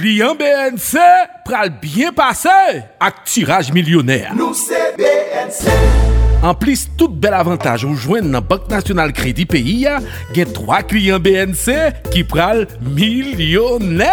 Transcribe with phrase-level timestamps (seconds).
[0.00, 0.96] Client BNC
[1.44, 2.48] pral bien passé
[3.04, 4.32] ak tirage millionnaire.
[4.32, 9.74] Nou se BNC En plis tout bel avantage ou jwen nan Bank National Kredi peyi
[9.82, 9.98] ya,
[10.32, 14.06] gen 3 kliyen BNC ki pral milyonè.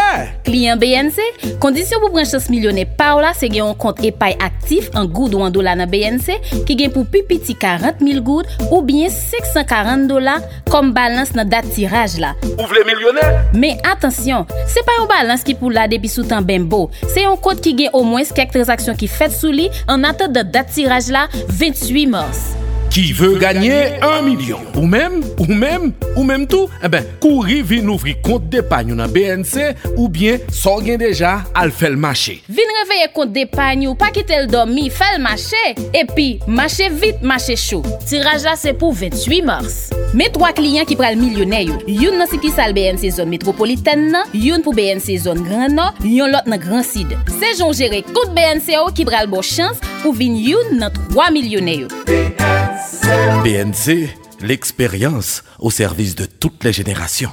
[0.44, 1.24] Kliyen BNC,
[1.64, 5.38] kondisyon pou branches milyonè pa ou la se gen yon kont epay aktif an goud
[5.38, 10.10] ou an dola nan BNC ki gen pou pipiti 40 mil goud ou bien 640
[10.12, 10.36] dola
[10.68, 12.34] kom balans nan dat tiraj la.
[12.58, 13.24] Ou vle milyonè?
[13.56, 17.64] Men atensyon, se pa yon balans ki pou la depi soutan bembo, se yon kont
[17.64, 21.08] ki gen o mwens kek transaksyon ki fet sou li an atan de dat tiraj
[21.16, 22.17] la 28 mil.
[22.18, 22.67] Mars.
[22.90, 27.62] Qui veut gagner un million Ou même, ou même, ou même tout Eh ben, couri
[27.62, 32.42] vin ouvrir compte d'épargne dans BNC ou bien so gen déjà fait le marché.
[32.50, 35.74] Vin reveye kont depany ou pa kitel dormi, fel mache.
[35.94, 37.82] Epi, mache vite, mache chou.
[38.08, 39.78] Tiraj la se pou 28 mars.
[40.18, 41.80] Me 3 kliyen ki pral milyonè yo.
[41.88, 46.00] Youn nan si ki sal BNC zone metropoliten nan, youn pou BNC zone Grand Nord,
[46.06, 47.14] yon lot nan Grand Sid.
[47.40, 51.32] Se jon jere kout BNC yo ki pral bo chans pou vin youn nan 3
[51.36, 51.94] milyonè yo.
[53.44, 54.10] BNC,
[54.42, 57.32] l'expérience au service de toutes les générations.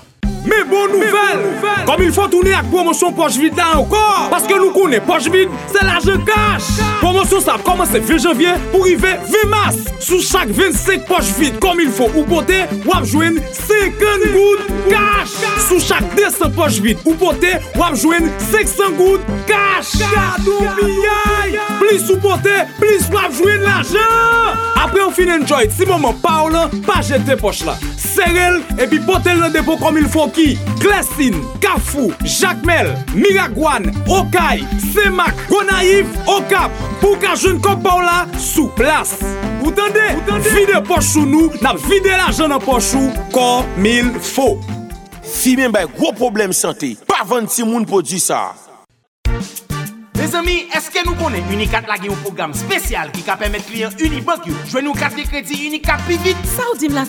[0.64, 4.72] men bon nouvel Kom il fò toune ak promosyon poch vide la ankor Paske nou
[4.74, 9.14] konen poch vide, se la je kache Promosyon sa ap komanse 20 janvye pou rive
[9.28, 14.28] 20 mas Sou chak 25 poch vide kom il fò ou pote Wap jwen 50
[14.34, 20.60] gout kache Sou chak 200 poch vide ou pote Wap jwen 500 gout kache Kadou
[20.80, 26.16] biyay Plis ou pote, plis wap jwen la jan Apre ou fin enjoy, si moman
[26.22, 30.28] pa ou lan, pa jete poch la Serel, epi pote l depo kom il fò
[30.33, 36.70] ki Kofi, Klesin, Kafou, Jacmel, Miragwan, Okay, Semak, Gonaif, Okap,
[37.00, 39.16] pou ka joun kopaw la sou plas.
[39.62, 40.04] Ou tande,
[40.52, 44.54] vide pochou nou, nap vide la joun an pochou, kom il fo.
[45.24, 48.52] Si men bay gwo problem sante, pa vante si moun pou di sa.
[50.39, 54.48] Amis, eske nou konen Unicat la gen yon program spesyal ki ka permet kliyen Unibank
[54.48, 54.56] yo?
[54.70, 56.40] Jwen nou karte de kredi Unicat pi vit?
[56.55, 57.05] Sa ou dim la?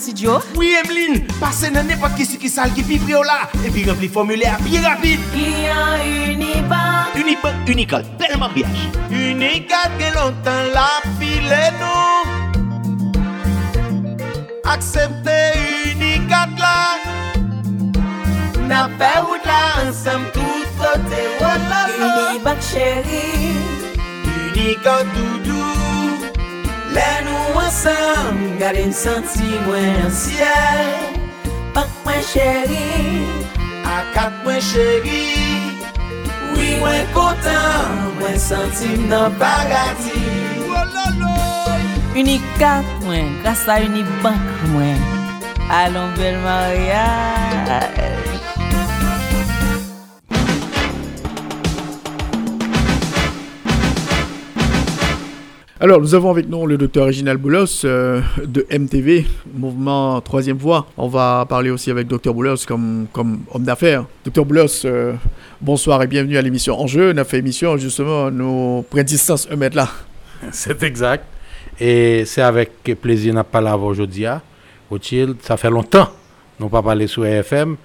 [0.55, 4.09] Oui, Emeline, pase nan nepot ki si ki sal ki pi prio la epi rempli
[4.11, 5.23] formulaire pi rapide.
[5.33, 8.89] Kliyen Unibank Unibank, Unicat, bel mariage.
[9.09, 12.43] Unicat gen lontan la file nou
[14.75, 15.39] Aksepte
[15.95, 17.24] Unicat la
[18.69, 22.05] Na fe wout la ansam tout kote wala la.
[22.05, 23.25] Uni bak cheri.
[24.31, 25.71] Uni kote doudou
[26.95, 30.55] Le nou ansam Gade m senti mwen ansye
[31.75, 32.87] Pak mwen cheri.
[33.95, 35.25] Akak mwen cheri.
[36.55, 40.21] Oui mwen kontan Mwen senti m nan parati
[40.71, 41.35] Wala la.
[42.15, 44.99] Unikat mwen Grasa unibank mwen.
[45.69, 48.34] Alon bel maryaj
[55.77, 60.87] Alors, nous avons avec nous le docteur Reginald Boulos euh, de MTV, Mouvement Troisième Voie.
[60.95, 64.05] On va parler aussi avec docteur Boulos comme, homme d'affaires.
[64.23, 65.15] Docteur Boulos, euh,
[65.59, 67.11] bonsoir et bienvenue à l'émission Enjeu.
[67.13, 69.89] On a fait émission justement, nous prenons distance un mètre là.
[70.51, 71.25] C'est exact.
[71.77, 72.71] Et c'est avec
[73.01, 74.25] plaisir qu'on parlé aujourd'hui.
[74.25, 74.41] hein.
[75.41, 76.07] Ça fait longtemps
[76.59, 77.75] nous pas parlé sur RFM.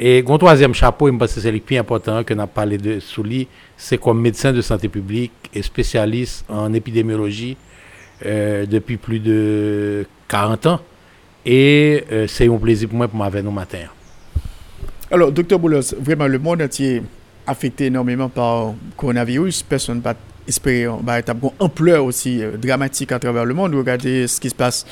[0.00, 3.98] Et mon troisième chapeau, c'est le plus important que nous parlé de sous lui, c'est
[3.98, 7.56] comme médecin de santé publique et spécialiste en épidémiologie
[8.24, 10.80] euh, depuis plus de 40 ans.
[11.44, 13.86] Et euh, c'est un plaisir pour moi pour m'avoir nous matin.
[15.10, 17.02] Alors, docteur Boulos, vraiment, le monde entier
[17.44, 19.64] affecté énormément par le coronavirus.
[19.64, 20.14] Personne ne va
[20.46, 23.74] espérer une ampleur aussi euh, dramatique à travers le monde.
[23.74, 24.86] Regardez ce qui se passe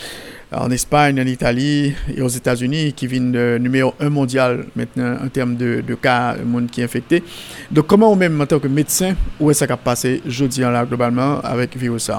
[0.52, 5.28] en Espagne, en Italie et aux États-Unis, qui viennent de numéro un mondial maintenant en
[5.28, 7.22] termes de, de cas, de monde qui est infecté.
[7.70, 11.40] Donc, comment vous-même, en tant que médecin, où est-ce que ça passé jeudi là, globalement,
[11.40, 12.10] avec virus?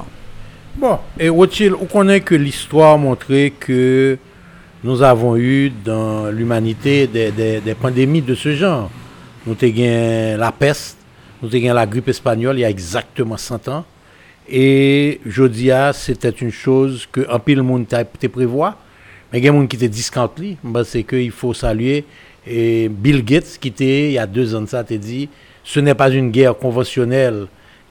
[0.77, 4.17] Bon, et Rothschild, on connaît que l'histoire a montré que
[4.83, 8.91] nous avons eu dans l'humanité des, pandémies de ce genre.
[9.45, 10.97] Nous avons la peste,
[11.41, 13.85] nous avons la grippe espagnole il y a exactement 100 ans.
[14.49, 18.77] Et jeudi, c'était une chose que un pile monde te prévoit,
[19.31, 20.57] mais il y a des gens qui te li.
[20.63, 22.05] Bah, c'est qu'il faut saluer
[22.45, 25.29] Bill Gates, qui était, il y a deux ans de ça, t'a dit,
[25.63, 27.47] ce n'est pas une guerre conventionnelle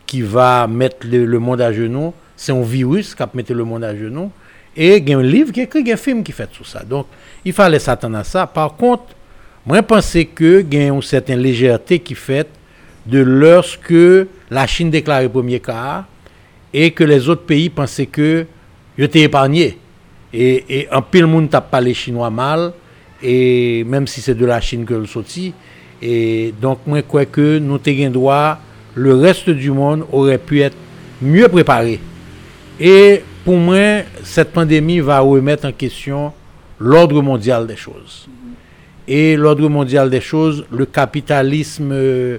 [0.07, 3.85] qui va mettre le, monde à genoux, c'est un virus qui va mettre le monde
[3.85, 4.31] à genoux.
[4.77, 6.47] Et il y a un livre qui écrit, il y a un film qui fait
[6.47, 6.83] tout ça.
[6.85, 7.07] Donc,
[7.45, 8.47] il fallait s'attendre à ça.
[8.47, 9.05] Par contre,
[9.65, 12.49] moi, je pensais que il y a une certaine légèreté qui fait
[13.05, 13.95] de lorsque
[14.51, 16.05] la Chine déclarait premier cas
[16.79, 18.45] et que les autres pays pensaient que
[18.99, 19.79] ils étaient épargnés.
[20.31, 22.75] Et, et en pile monde tape pas les Chinois mal,
[23.23, 25.55] et même si c'est de la Chine que le sorti.
[26.03, 28.59] Et donc, moi, crois que nous avons droit,
[28.95, 30.77] le reste du monde aurait pu être
[31.23, 31.99] mieux préparé.
[32.79, 36.31] Et pour moi, cette pandémie va remettre en question
[36.79, 38.29] l'ordre mondial des choses.
[39.09, 42.37] Et l'ordre mondial des choses, le capitalisme euh,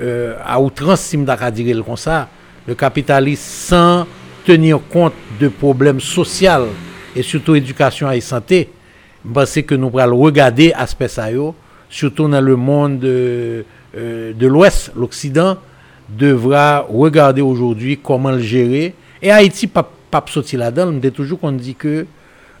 [0.00, 2.30] euh, à outrance, si je comme ça,
[2.66, 4.06] le capitalisme sans
[4.44, 6.68] tenir compte de problèmes sociaux
[7.16, 8.68] et surtout éducation et santé,
[9.24, 11.28] je que nous pourrons regarder aspect ça,
[11.88, 13.62] surtout dans le monde euh,
[13.96, 15.56] euh, de l'Ouest, l'Occident,
[16.08, 18.94] devra regarder aujourd'hui comment le gérer.
[19.22, 22.06] Et Haïti, pas pas sortir là-dedans, on dit toujours qu'on dit que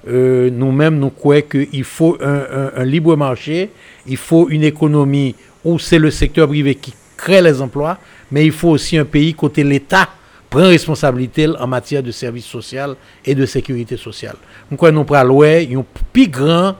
[0.08, 3.70] euh, nous-mêmes, nous croyons qu'il faut un, un- un libre marché,
[4.06, 6.92] il faut une économie où c'est le secteur privé qui
[7.24, 7.96] crée les emplois,
[8.30, 10.08] mais il faut aussi un pays côté l'État
[10.50, 12.94] prend responsabilité en matière de services sociaux
[13.24, 14.36] et de sécurité sociale.
[14.70, 15.82] Donc, nous prenons ouais, une
[16.12, 16.76] plus grande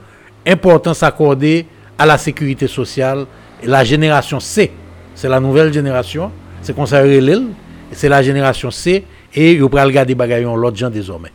[0.47, 1.65] importance accordée
[1.97, 3.25] à la sécurité sociale.
[3.61, 4.71] Et la génération C,
[5.15, 6.31] c'est la nouvelle génération,
[6.61, 7.47] c'est s'appelle l'île,
[7.91, 9.03] c'est la génération C,
[9.33, 11.31] et vous prenez regarder bagaillon l'autre gens désormais.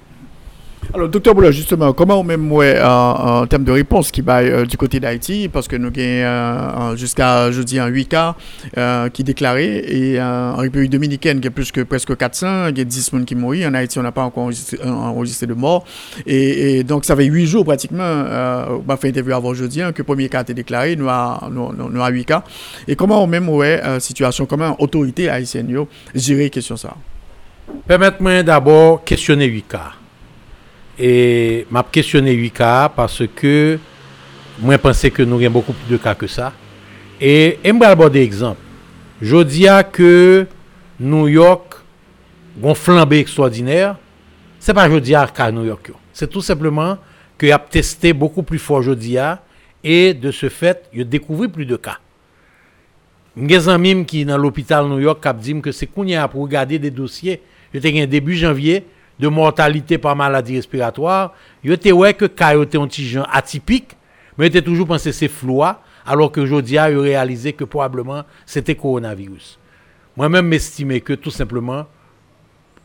[0.92, 4.76] Alors, docteur Boulot, justement, comment même ouais, en, termes de réponse qui va euh, du
[4.76, 8.34] côté d'Haïti, parce que nous avons euh, jusqu'à jeudi un 8 cas
[8.76, 12.78] euh, qui déclaré, et en République dominicaine, il y a plus que presque 400, il
[12.78, 14.50] y a 10 personnes qui mourent, en Haïti, on n'a pas encore
[14.84, 15.84] enregistré, de mort,
[16.26, 18.24] et, donc ça fait 8 jours pratiquement,
[18.70, 21.08] on m'a fait interview avant jeudi, hein, que le premier cas a été déclaré, nous
[21.08, 22.42] à, nous, nous, nous à 8 cas,
[22.88, 26.96] et comment même, ouais, situation, comment autorité haïtienne, gérer question ça?
[27.86, 29.99] Permettez-moi d'abord questionner 8 cas.
[31.02, 33.78] Et m'a questionné 8 cas parce que
[34.58, 36.52] moi pensais que nous avons beaucoup plus de cas que ça.
[37.18, 38.60] Et je vais aborder exemple.
[39.22, 40.46] Je dis à que
[40.98, 41.76] New York
[42.62, 43.96] a flambé extraordinaire.
[44.58, 45.88] C'est pas je dis à cas New York.
[45.88, 45.94] yo.
[46.12, 46.98] C'est tout simplement
[47.38, 49.42] que a testé beaucoup plus fort je dis à
[49.82, 51.98] et de ce fait, il découvert plus de cas.
[53.34, 56.78] Mwen amis qui dans l'hôpital New York qui dit que c'est qu'on a pour regarder
[56.78, 57.40] des dossiers.
[57.72, 58.84] Il était début janvier
[59.20, 61.34] de mortalité par maladie respiratoire.
[61.62, 63.96] Il était ouais que cas était un petit atypique,
[64.36, 68.74] mais il était toujours pensé c'est floua, alors que aujourd'hui a réalisé que probablement c'était
[68.74, 69.58] coronavirus.
[70.16, 71.86] Moi-même m'estimais que tout simplement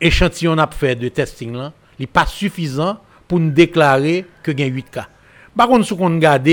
[0.00, 4.90] échantillon a fait de testing là, n'est pas suffisant pour nous déclarer que a 8
[4.90, 5.08] cas.
[5.56, 6.46] Par contre, si on regarde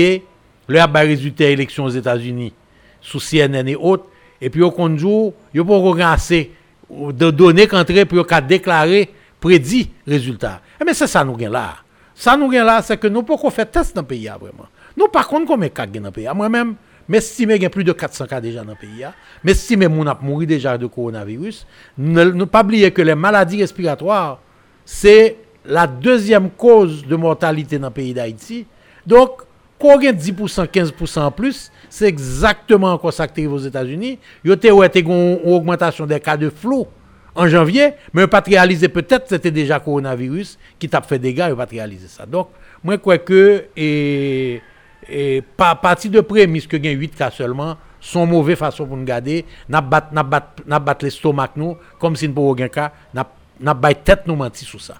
[0.66, 2.54] le résultat élection aux États-Unis
[3.02, 4.06] sous CNN et autres,
[4.40, 6.50] et puis au compte il n'y a pas assez
[6.90, 9.10] de données qu'entrer pour déclarer
[9.44, 10.62] prédit résultat.
[10.80, 11.74] Eh, Mais c'est ça nous gagne là.
[12.14, 14.66] Ça nous gagne là, c'est que nous pouvons faire test dans le pays là, vraiment?
[14.96, 16.32] Nous par contre combien cas dans le pays là?
[16.32, 16.76] Moi-même,
[17.06, 19.12] m'estime qu'il y a plus de 400 cas déjà dans le pays là.
[19.44, 21.66] M'estime que moun a mouru déjà de coronavirus.
[21.98, 24.40] Ne, ne pas oublier que les maladies respiratoires,
[24.86, 25.36] c'est
[25.66, 28.66] la deuxième cause de mortalité dans le pays d'Haïti.
[29.06, 29.42] Donc,
[29.78, 34.18] qu'on gagne 10%, 15% en plus, c'est exactement encore ça arrive aux États-Unis.
[34.42, 36.86] Il y a une augmentation des cas de flou
[37.34, 41.48] en janvier, mais on pas réalisé peut-être c'était déjà coronavirus qui t'a fait des dégâts,
[41.52, 42.26] on pas réalisé ça.
[42.26, 42.48] Donc,
[42.82, 44.60] moi, je crois que, et,
[45.08, 49.04] et par partie de prémisse que a 8 cas seulement, sont mauvais façon pour nous
[49.04, 53.26] garder, n'a bat, n'a bat, n'a l'estomac nous, comme si nous pour aucun cas, n'a,
[53.60, 54.96] n'a bat tête nous menti sur ça.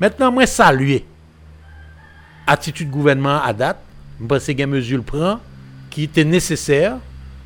[0.00, 1.04] Maintenant, moi, saluer
[2.46, 3.78] attitude gouvernement à date,
[4.20, 5.40] je pense une mesure prend
[5.90, 6.96] qui était nécessaire,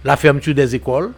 [0.04, 1.12] la fermeture des écoles,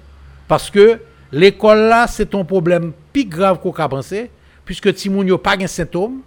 [0.49, 0.99] parce que
[1.33, 4.31] l'école là, c'est un problème plus grave qu'on a pensé,
[4.65, 6.21] puisque Timoun n'a pas de symptômes.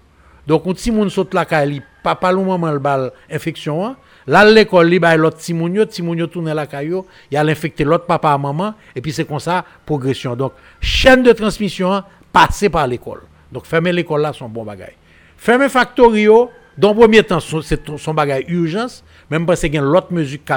[0.47, 3.95] Donc, quand Timoun saute la caille, pas pas moment le bal infection, hein.
[4.27, 6.93] là l'école li bay l'autre Timoun Timoun tourne la caille,
[7.31, 10.35] il a l'infecté l'autre papa maman, et puis c'est comme ça, progression.
[10.35, 13.21] Donc, chaîne de transmission, hein, passer par l'école.
[13.51, 14.95] Donc, fermer l'école là, son bon bagage.
[15.37, 19.81] Fermer factorio, dans le premier temps, c'est son bagage urgence, même parce qu'il y a
[19.81, 20.51] l'autre mesure qui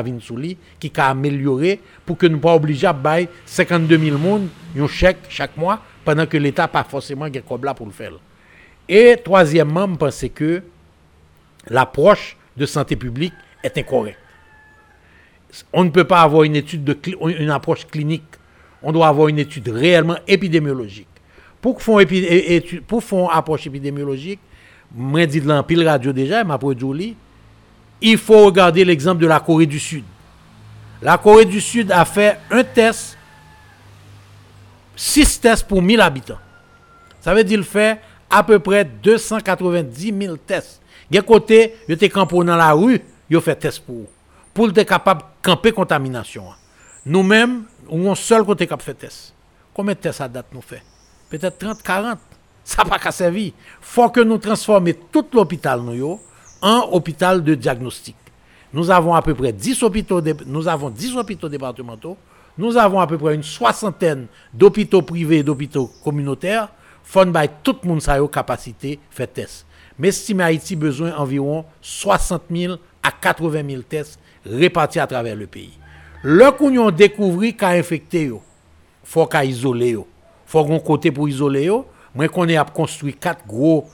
[0.78, 4.48] qui a amélioré pour que nous ne pas obligés à bailler 52 000 personnes
[4.78, 7.30] un chèque chaque mois, pendant que l'État n'a pas forcément un
[7.64, 8.12] là pour le faire.
[8.88, 10.62] Et troisièmement, je pense que
[11.68, 14.18] l'approche de santé publique est incorrecte.
[15.72, 16.96] On ne peut pas avoir une étude de
[17.26, 18.24] une approche clinique.
[18.82, 21.08] On doit avoir une étude réellement épidémiologique.
[21.60, 24.40] Pour faire épi- pour une approche épidémiologique,
[24.94, 27.16] moi dit dans pile radio déjà, m'a produit,
[28.00, 30.04] il faut regarder l'exemple de la Corée du Sud.
[31.02, 33.16] La Corée du Sud a fait un test,
[34.96, 36.38] 6 tests pour 1000 habitants.
[37.20, 38.00] Ça veut dire fait
[38.30, 40.80] à peu près 290 000 tests.
[41.10, 43.00] D'un côté, te campé dans la rue,
[43.30, 44.06] yo fait test pour
[44.58, 46.46] pour être capable de camper contamination.
[47.06, 49.32] Nous-mêmes, on seul côté cap fait test.
[49.72, 50.82] Combien de tests à date nous fait?
[51.30, 52.18] Peut-être 30, 40.
[52.64, 53.52] Ça n'a pas qu'à servir.
[53.80, 56.18] faut que nous transformions tout l'hôpital nous
[56.62, 58.16] en hôpital de diagnostic.
[58.72, 62.16] Nous avons à peu près 10 hôpitaux, nous avons 10 hôpitaux départementaux,
[62.58, 66.68] nous avons à peu près une soixantaine d'hôpitaux privés et d'hôpitaux communautaires.
[67.04, 69.64] Faut bail tout le monde sa capacité faire test.
[69.98, 75.46] Mais estime Haïti besoin environ 60 000 à 80 000 tests répartis à travers le
[75.46, 75.78] pays.
[76.22, 78.42] Le qu'on yon découvri qu'a infecté yo,
[79.04, 80.06] faut qu'a isoler yo.
[80.46, 81.70] Faut qu'on côté pour isoler.
[82.14, 83.88] Moi qu'on ait à construire quatre gros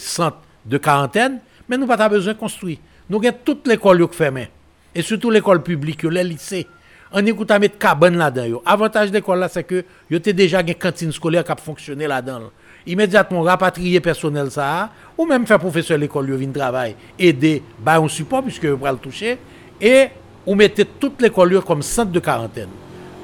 [0.00, 2.78] centres de quarantaine, mais nous pas ta besoin de construire.
[3.08, 4.48] Nous avons toute l'école qui fermée.
[4.94, 6.66] Et surtout l'école publique, les lycées.
[7.12, 8.62] On écoute à mettre cabane là-dedans.
[8.64, 12.38] Avantage de l'école c'est que yo te déjà une cantine scolaire qui a fonctionné là-dedans.
[12.38, 12.46] là.
[12.86, 18.08] Immédiatement rapatrier personnel ça, ou même faire professeur l'école yo vin travail, aider, bah un
[18.08, 19.38] support puisque vous le toucher,
[19.80, 20.08] et
[20.46, 22.70] ou mettez toute l'école comme centre de quarantaine.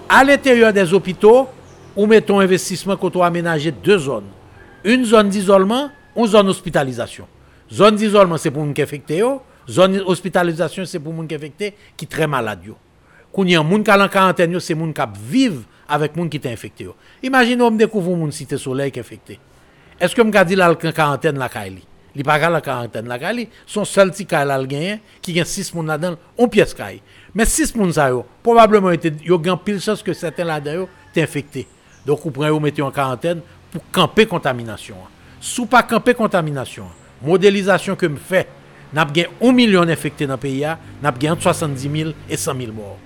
[0.09, 1.49] À l'intérieur des hôpitaux,
[1.97, 4.29] ou mettons investissement qu'on doit aménager deux zones.
[4.85, 7.27] Une zone d'isolement, une zone d'hospitalisation.
[7.73, 9.19] Zone d'isolement, c'est pour les gens qui infectés.
[9.19, 9.43] yo.
[9.69, 12.73] Zone d'hospitalisation, c'est pour les gens qui infectés, qui sont très malades.
[13.33, 15.65] Quand il y a un monde qui est en quarantaine, c'est les gens qui vivent
[15.89, 16.89] avec les gens qui sont infectés.
[17.23, 19.39] Imaginez, on découvre un cité soleil qui est infecté.
[20.01, 21.85] Est-ce que je dis là en quarantaine la Kaili?
[22.15, 23.49] Il pas en quarantaine la Kaili.
[23.67, 27.03] Son seul petit gagne qui a 6 personnes là-dedans, on pièce Kaili.
[27.35, 31.67] Mais 6 personnes probablement était yo gagne pile chance que certains là-dedans yo t'es infecté.
[32.07, 34.97] Donc vous prenez vous mettez en quarantaine pour camper contamination.
[35.41, 36.85] Sous pas camper contamination.
[37.23, 38.49] Modélisation que me fait
[38.93, 40.65] n'a gagné 1 million d'infectés dans le pays,
[41.03, 42.99] n'a entre 70 000 et 100 000 morts.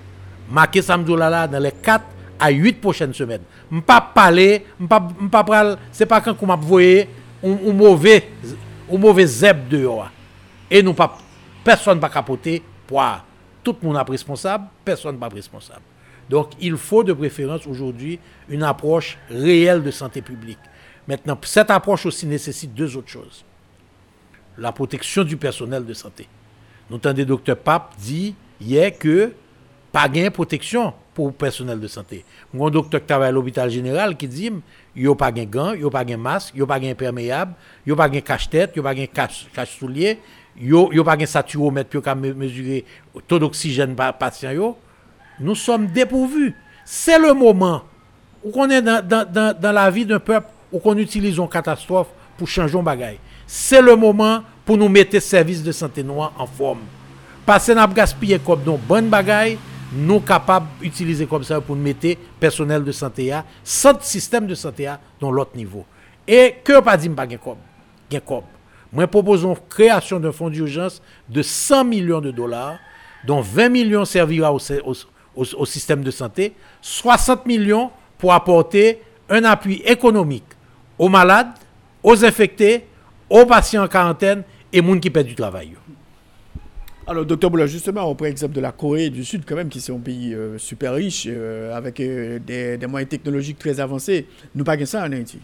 [0.53, 2.03] Là là dans les 4
[2.39, 3.41] à 8 prochaines semaines.
[3.71, 7.09] Je ne pas parler, je ne pas pral, c'est pas quand m'a voyé
[7.43, 8.29] un, mauvais
[8.91, 10.09] un mauvais zeb dehors.
[10.69, 11.17] Et nous pas
[11.63, 13.25] personne pas capoter poire.
[13.63, 15.81] Tout le monde est responsable, personne pas responsable.
[16.29, 20.59] Donc il faut de préférence aujourd'hui une approche réelle de santé publique.
[21.07, 23.43] Maintenant, cette approche aussi nécessite deux autres choses.
[24.57, 26.27] La protection du personnel de santé.
[26.89, 29.33] Nous entendons docteur Pape dit hier que
[29.91, 32.25] pas gain protection pour le personnel de santé.
[32.53, 34.51] Mon docteur qui travaille à l'hôpital général qui dit
[34.95, 36.67] il n'y a pas de gants, il n'y a pas de masque, il n'y a
[36.67, 37.53] pas d'imperméable,
[37.85, 40.19] il n'y a pas de cache-tête, il n'y a pas de cache-soulier,
[40.59, 44.75] il n'y a pas de saturomètre pour mesurer le taux d'oxygène par patient.
[45.39, 46.55] Nous sommes dépourvus.
[46.85, 47.83] C'est le moment
[48.43, 52.77] où on est dans la vie d'un peuple où on utilise une catastrophe pour changer
[52.77, 53.19] un bagaille.
[53.55, 56.79] C'est le moment pour nous mettre service de santé noir en forme.
[57.45, 59.59] Parce que nous gaspillé comme nos bonnes bagailles,
[59.95, 64.55] nous capables d'utiliser comme ça pour nous mettre personnel de santé à, sans système de
[64.55, 64.91] santé
[65.21, 65.85] dans l'autre niveau.
[66.27, 68.41] Et que pas dire pas comme.
[68.91, 72.79] Moi proposons création d'un fonds d'urgence de 100 millions de dollars,
[73.23, 74.59] dont 20 millions servira au,
[75.35, 80.43] au système de santé, 60 millions pour apporter un appui économique
[80.97, 81.51] aux malades,
[82.01, 82.87] aux infectés,
[83.29, 85.73] aux patients en quarantaine et gens qui perdent du travail.
[87.05, 89.79] Alors, docteur Boula, justement, on prend l'exemple de la Corée du Sud, quand même, qui
[89.79, 94.25] est un pays euh, super riche, euh, avec euh, des, des, moyens technologiques très avancés.
[94.55, 95.39] Nous pas ça en Haïti.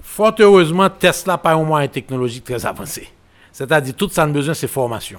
[0.00, 3.08] Fort heureusement, Tesla n'a pas un moyen technologique très avancé.
[3.52, 5.18] C'est-à-dire, tout ça a besoin, c'est formation.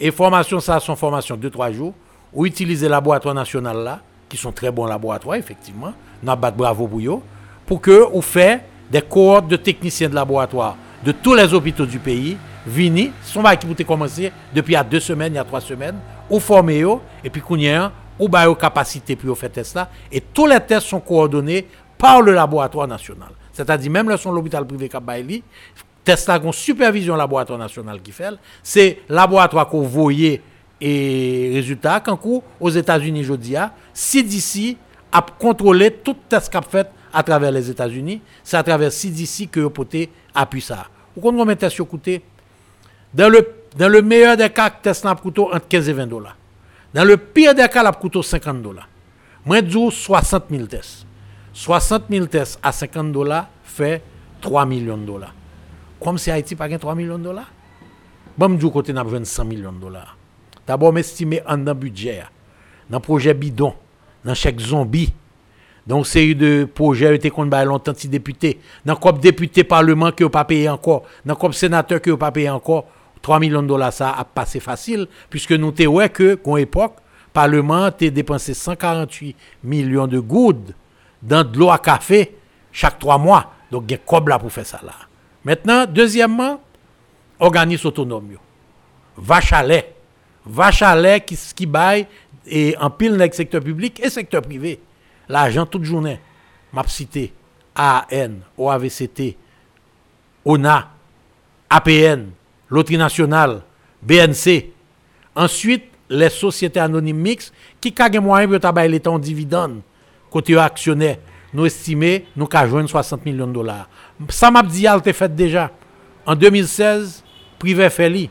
[0.00, 1.94] Et formation, ça, sont formation de 2-3 jours,
[2.32, 5.92] ou utiliser les laboratoires nationaux là, qui sont très bons laboratoires, effectivement.
[6.22, 7.20] Nous avons bravo pour eux,
[7.64, 11.98] pour que vous fait des cohortes de techniciens de laboratoire de tous les hôpitaux du
[11.98, 13.44] pays, vini, son
[13.76, 15.96] qui commencer depuis il y a deux semaines, il y a trois semaines,
[16.28, 19.78] ou former eux, et puis qu'on y a ou bah capacité pour faire test
[20.10, 21.66] et tous les tests sont coordonnés
[21.98, 23.28] par le laboratoire national.
[23.52, 25.42] C'est-à-dire même le l'hôpital privé Kabaili,
[26.02, 30.40] test là, une supervision laboratoire national qui fait, c'est laboratoire qu'on voyait
[30.80, 32.18] et résultat quand
[32.60, 33.56] aux États-Unis aujourd'hui,
[33.92, 34.76] CDC
[35.12, 39.60] a contrôlé tout test qu'a fait à travers les États-Unis, c'est à travers CDC que
[39.60, 40.86] vous pouvez appuyer ça.
[41.14, 42.22] Vous comprenez combien de tests coûté?
[43.14, 46.36] Dans le, dans le meilleur des cas, test n'a coûté entre 15 et 20 dollars.
[46.92, 48.88] Dans le pire des cas, il coûté 50 dollars.
[49.44, 51.06] Moi, je 60 000 tests.
[51.52, 54.02] 60 000 tests à 50 dollars fait
[54.42, 55.34] 3 millions de dollars.
[55.98, 57.50] Comme si Haïti n'a pas 3 millions de dollars,
[58.36, 60.16] bon, je côté, n'a 100 millions de dollars.
[60.66, 62.24] D'abord, m'estimer en dans budget,
[62.90, 63.72] dans projet bidon,
[64.24, 65.12] dans chaque zombie.
[65.86, 68.58] Donc, série de projets été qu'on a longtemps de députés.
[68.84, 71.04] Dans le député parlement qui n'a pas payé encore.
[71.24, 72.86] Dans le sénateur qui n'a pas payé encore.
[73.22, 75.06] 3 millions de dollars, ça a passé facile.
[75.30, 76.96] Puisque nous t'es ouais que, qu'en époque,
[77.32, 80.72] Parlement a dépensé 148 millions de gouttes
[81.22, 82.34] dans de l'eau à café
[82.72, 83.52] chaque trois mois.
[83.70, 84.92] Donc, il y a comme là pour faire ça là.
[85.44, 86.60] Maintenant, deuxièmement,
[87.38, 88.36] organisme autonome.
[89.50, 89.62] à
[90.96, 92.06] lait qui, qui baille
[92.46, 94.80] et en pile dans le secteur public et secteur privé.
[95.28, 96.20] L'argent toute journée.
[96.72, 97.32] M'a cité
[97.74, 99.36] AN, OAVCT,
[100.44, 100.90] ONA,
[101.70, 102.26] APN,
[102.70, 103.62] Loterie Nationale,
[104.02, 104.72] BNC.
[105.34, 109.80] Ensuite, les sociétés anonymes mixtes qui ont moyen pour tabailler l'État en dividende.
[110.30, 111.18] Côté actionnaire,
[111.52, 113.88] nous estimons nous avons joindre 60 millions de dollars.
[114.28, 115.70] Ça m'a dit, elle fait déjà.
[116.24, 117.22] En 2016,
[117.58, 118.30] privé fait li.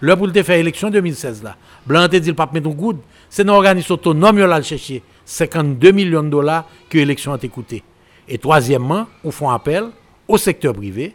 [0.00, 1.56] Le pour te faire élection 2016 là.
[1.86, 2.98] Blanc te dit le pape met ton good.
[3.28, 7.82] C'est un organisme autonome là le chercher 52 millions de dollars que l'élection a coûté.
[8.28, 9.86] Et troisièmement, on font appel
[10.28, 11.14] au secteur privé.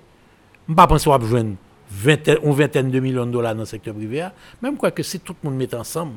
[0.68, 1.56] Je ne pas penser à joindre une
[2.54, 4.22] vingtaine de millions de dollars dans le secteur privé.
[4.22, 4.32] hein.
[4.62, 6.14] Même quoi que si tout le monde met ensemble,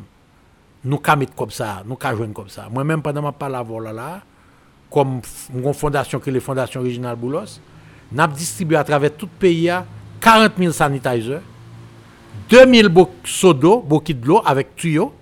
[0.84, 2.68] nous qu'à mettre comme ça, nous comme ça.
[2.70, 4.22] Moi-même, pendant ma parole là, là,
[4.90, 5.20] comme
[5.54, 7.58] une fondation que les fondations régionales Boulos,
[8.12, 9.84] nous avons distribué à travers tout le pays hein,
[10.20, 11.40] 40 000 sanitizers,
[12.50, 13.80] 2000 bo- seaux d'eau,
[14.14, 15.12] de l'eau avec tuyaux,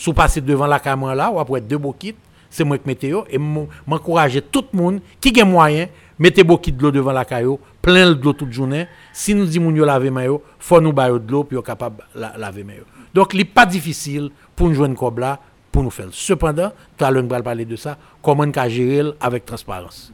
[0.00, 2.14] sous passer devant la caméra là, ou après deux bokits,
[2.48, 5.88] c'est moi qui météo, et m'en- m'encourager tout le monde qui a moyen,
[6.18, 8.86] mettez bokits de l'eau devant la caillou, plein de l'eau toute journée.
[9.12, 12.64] Si nous disons yo laver maillot, faut nous bailler de l'eau pour capable la, laver
[12.64, 12.84] maillot.
[13.12, 15.38] Donc, il n'est pas difficile pour nous jouer une cob là,
[15.70, 16.06] pour nous faire.
[16.12, 20.12] Cependant, tout à l'heure, nous allons parler de ça, comment on gérer avec transparence.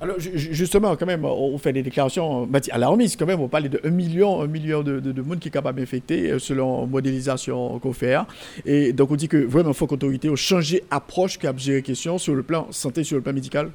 [0.00, 3.26] Alors, ju- ju- justement, quand même, on fait des déclarations bah, à la remise, quand
[3.26, 5.80] même, on parle de 1 million, 1 million de, de, de monde qui est capable
[5.80, 8.14] d'infecter euh, selon modélisation qu'on fait.
[8.14, 8.26] hein.
[8.64, 9.88] Et donc, on dit que vraiment, il faut
[10.32, 13.70] ait changé approche qu'à gérer question sur le plan santé, sur le plan médical.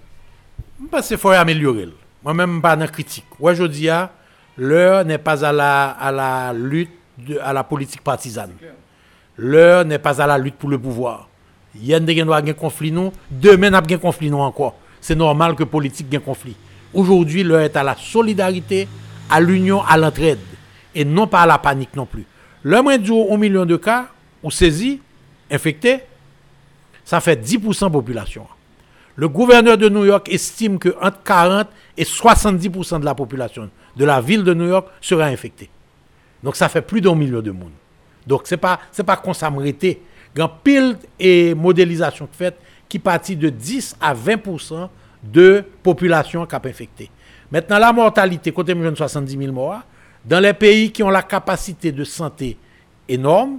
[0.89, 1.89] Parce qu'il faut améliorer.
[2.23, 3.25] Moi-même, pas dans critique.
[3.67, 4.09] Dis, ah,
[4.57, 8.51] l'heure n'est pas à la, à la lutte, de- à la politique partisane.
[9.35, 11.27] L'heure n'est pas à la lutte pour le pouvoir.
[11.75, 13.11] Il y a un conflit, nous.
[13.31, 14.77] Demain, il y a un conflit, nous encore.
[15.03, 16.55] C'est normal que politique ait un conflit.
[16.93, 18.87] Aujourd'hui, l'heure est à la solidarité,
[19.29, 20.39] à l'union, à l'entraide.
[20.95, 22.25] Et non pas à la panique non plus.
[22.63, 24.07] Moins du un million de cas,
[24.41, 25.01] ou saisis,
[25.51, 25.99] infectés,
[27.03, 28.47] ça fait 10% population.
[29.17, 34.05] Le gouverneur de New York estime que entre 40 et 70% de la population de
[34.05, 35.69] la ville de New York sera infectée.
[36.41, 37.73] Donc ça fait plus d'un million de monde.
[38.25, 40.01] Donc c'est pas c'est pas qu'on s'amrêter.
[40.33, 42.55] Grand pile et modélisation faite
[42.93, 44.87] qui partit de 10 à 20%
[45.23, 47.09] de population qui a infecté.
[47.51, 49.81] Maintenant la mortalité côté de 70 000 morts
[50.23, 52.55] dans les pays qui ont la capacité de santé
[53.09, 53.57] énorme,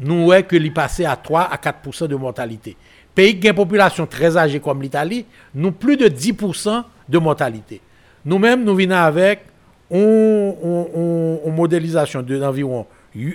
[0.00, 2.76] nous voyons que l'y passé à 3 à 4% de mortalité.
[3.14, 7.80] Pays qui ont une population très âgée comme l'Italie, nous plus de 10% de mortalité.
[8.24, 9.42] Nous-mêmes, nous venons avec
[9.88, 10.52] une,
[11.46, 12.88] une- modélisation d'environ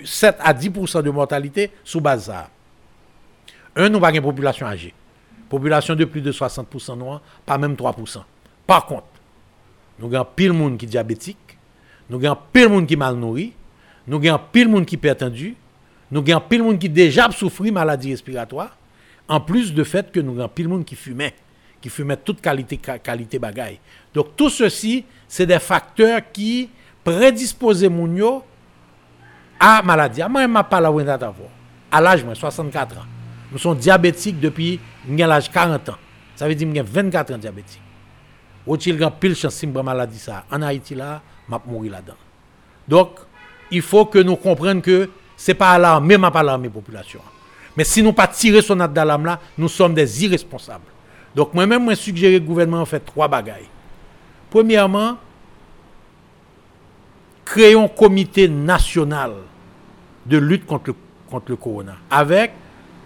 [0.04, 2.50] 7 à 10% de mortalité sous ça.
[3.74, 4.92] Un, nous pas une population âgée.
[5.50, 8.22] Population de plus de 60% noire, pas même 3%.
[8.68, 9.08] Par contre,
[9.98, 11.58] nous avons pile monde qui est diabétique,
[12.08, 13.52] nous avons pile monde qui est mal nourri,
[14.06, 15.56] nous avons pile monde qui est pertendu,
[16.12, 18.76] nous avons pile monde qui déjà souffert maladie respiratoire,
[19.28, 21.34] en plus de fait que nous avons pile monde qui fumait,
[21.80, 23.80] qui fumait toute qualité qualité bagaille.
[24.14, 26.70] Donc tout ceci, c'est des facteurs qui
[27.02, 28.44] prédisposent yo
[29.58, 30.22] à maladie.
[30.30, 30.92] Moi, je ne pas la
[31.90, 33.19] À l'âge, moi, 64 ans.
[33.52, 35.96] Nous sommes diabétiques depuis l'âge 40 ans.
[36.36, 37.82] Ça veut dire que j'ai 24 ans diabétique.
[38.66, 40.44] Ou il y a pile chance si maladie ça.
[40.50, 42.14] En Haïti là, vais mourir là-dedans.
[42.86, 43.18] Donc,
[43.70, 47.20] il faut que nous comprenions que ce n'est pas alarmé, mais pas alarmé la population.
[47.76, 50.84] Mais si nous pas tirer son d'alarme là, nous sommes des irresponsables.
[51.34, 53.68] Donc, moi-même, moi, suggérer au gouvernement fait trois bagailles.
[54.50, 55.16] Premièrement,
[57.44, 59.32] créons un comité national
[60.26, 60.94] de lutte contre le,
[61.30, 62.52] contre le corona avec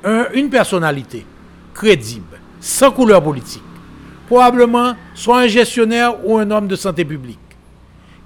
[0.05, 1.27] un- une personnalité
[1.73, 3.63] crédible, sans couleur politique,
[4.27, 7.39] probablement soit un gestionnaire ou un homme de santé publique,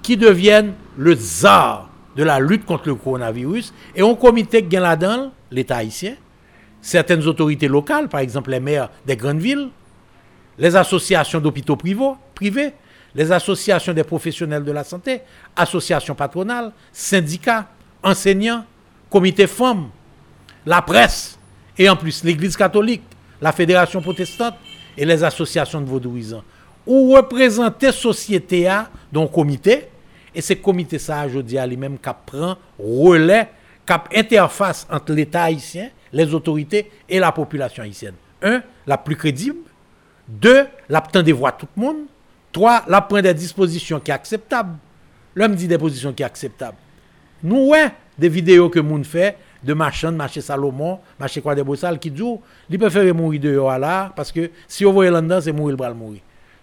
[0.03, 3.73] qui devienne le czar de la lutte contre le coronavirus.
[3.95, 6.15] Et un comité qui là-dedans, l'État haïtien,
[6.81, 9.69] certaines autorités locales, par exemple les maires des grandes villes,
[10.59, 12.73] les associations d'hôpitaux privés,
[13.15, 15.21] les associations des professionnels de la santé,
[15.57, 17.67] associations patronales, syndicats,
[18.03, 18.65] enseignants,
[19.11, 19.89] comités femmes,
[20.67, 21.38] la presse,
[21.79, 23.03] et en plus l'Église catholique,
[23.41, 24.55] la Fédération protestante
[24.97, 26.43] et les associations de vaudouisants.
[26.87, 29.89] Ou représenter société A dans le comité,
[30.35, 33.49] et ce comité ça, je dis à lui-même, qui prend relais,
[33.87, 38.15] qui interface entre l'État haïtien, les autorités et la population haïtienne.
[38.43, 39.59] Un, la plus crédible,
[40.27, 41.97] deux, la des voix tout le monde.
[42.53, 44.77] Trois, la prend des dispositions qui sont acceptables.
[45.35, 46.77] L'homme dit des positions qui sont acceptables.
[47.43, 51.99] Nous, ouais, des vidéos que moun fait, de machin, marché Salomon, marché quoi de Bossal,
[51.99, 52.23] qui dit,
[52.71, 55.93] il préfère mourir dehors là, parce que si on voit là-dedans, c'est mourir, il va
[55.95, 56.21] mourir.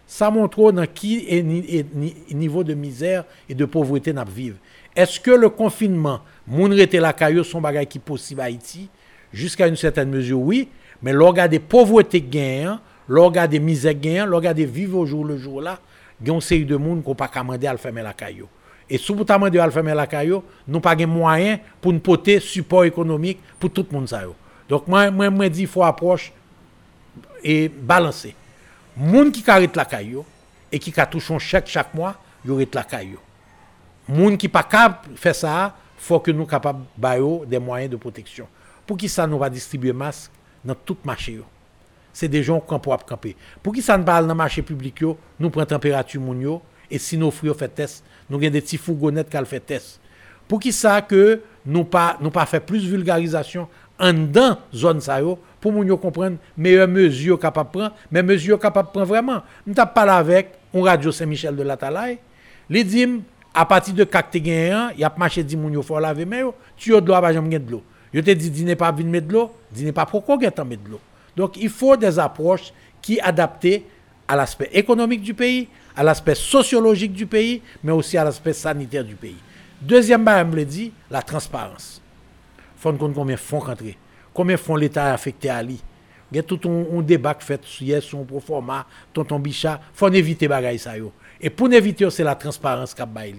[0.08, 4.58] Ça montre dans qui est, ni- niveau de misère et de pauvreté n'a vivre.
[4.96, 8.88] Est-ce que le confinement, moun rete la caillou, son bagage qui possible à Haïti,
[9.34, 10.70] jusqu'à une certaine mesure, oui,
[11.02, 12.78] mais l'organe des pauvretés gagnent,
[13.10, 15.80] l'organe des misères gagnent, l'organe des vivre au jour le jour là,
[16.22, 18.48] il y a une série de monde qu'on pas commander à le fermer la caillou.
[18.90, 23.40] Et à le fermer la caillou, nous pas de moyens pour nous porter support économique
[23.60, 24.08] pour tout le monde.
[24.70, 26.32] Donc moi moi moi dis faut approche
[27.44, 28.36] et balancer.
[28.96, 30.24] Moun qui arrête la caillou
[30.72, 33.20] et qui a touché un chèque chaque mois, il arrête la caillou.
[34.08, 38.48] Moun qui pas capable faire ça, faut que nous capables bailler des moyens de protection.
[38.86, 40.32] Pour qui ça nous va distribuer masque
[40.64, 41.44] dans tout marché yo?
[42.14, 43.36] C'est des gens qui pour camper.
[43.64, 45.02] Pour qui ça ne parle dans le marché public
[45.40, 46.22] nous prenons température
[46.90, 50.00] et si nos fruits fait test, nous avons des petits fourgonnettes qui fait test.
[50.48, 53.68] Pour qui ça que nous pas nous pas fait plus vulgarisation
[54.00, 55.20] en dans zone ça
[55.60, 59.42] pour yo comprendre meilleures mesures capable prendre, mais mesures capable prendre vraiment.
[59.66, 62.20] Nous t'a parlé avec un radio Saint-Michel de la Talaye,
[62.70, 63.22] les dim
[63.54, 66.44] à partir de tu gagné, il y a marché dit moun faut laver mais
[66.78, 67.84] tu yo de l'eau pas jamais de l'eau.
[68.14, 70.90] Je te dis dîner pas venir mettre de l'eau, dîner pas pourquoi tu mettre de
[70.92, 71.00] l'eau?
[71.36, 73.86] Donc il faut des approches qui adaptées
[74.28, 79.04] à l'aspect économique du pays, à l'aspect sociologique du pays, mais aussi à l'aspect sanitaire
[79.04, 79.38] du pays.
[79.82, 82.02] Deuxième barème, me le dit, la transparence.
[82.58, 83.64] Il faut connaître combien de fonds
[84.34, 85.82] combien de fonds l'État a affecté à lui.
[86.32, 89.80] Il y a tout un, un débat qui fait hier sur un proforma, tonton Bichat,
[89.82, 91.12] il faut éviter bagaille ça yo.
[91.40, 93.36] Et pour éviter, c'est la transparence qu'a baillé.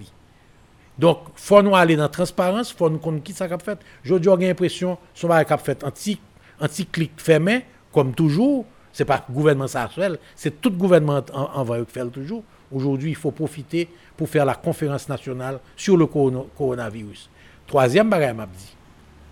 [0.97, 3.59] Donc, il faut nous aller dans la transparence, il faut nous connaître qui ça qu'a
[3.59, 3.77] fait.
[4.03, 6.19] Aujourd'hui, j'ai l'impression que ce qu'a fait anti,
[6.59, 8.65] anti-clic fermé, comme toujours.
[8.97, 12.43] Ce n'est pas le gouvernement actuel, c'est tout le gouvernement en, va le toujours.
[12.71, 17.29] Aujourd'hui, il faut profiter pour faire la conférence nationale sur le coronavirus.
[17.67, 18.75] Troisième barème, m'a dit,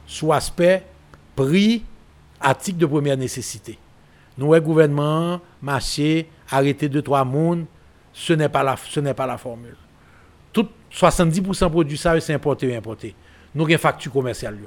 [0.05, 0.83] sous aspect
[1.35, 1.83] prix,
[2.39, 3.79] article de première nécessité.
[4.37, 7.65] Nous, le gouvernement, marché, arrêter deux, trois mondes,
[8.13, 9.77] ce n'est pas la, ce n'est pas la formule
[10.53, 13.13] tout 70% produits ça c'est importé ou importé.
[13.55, 14.57] Nous avons une facture commerciale.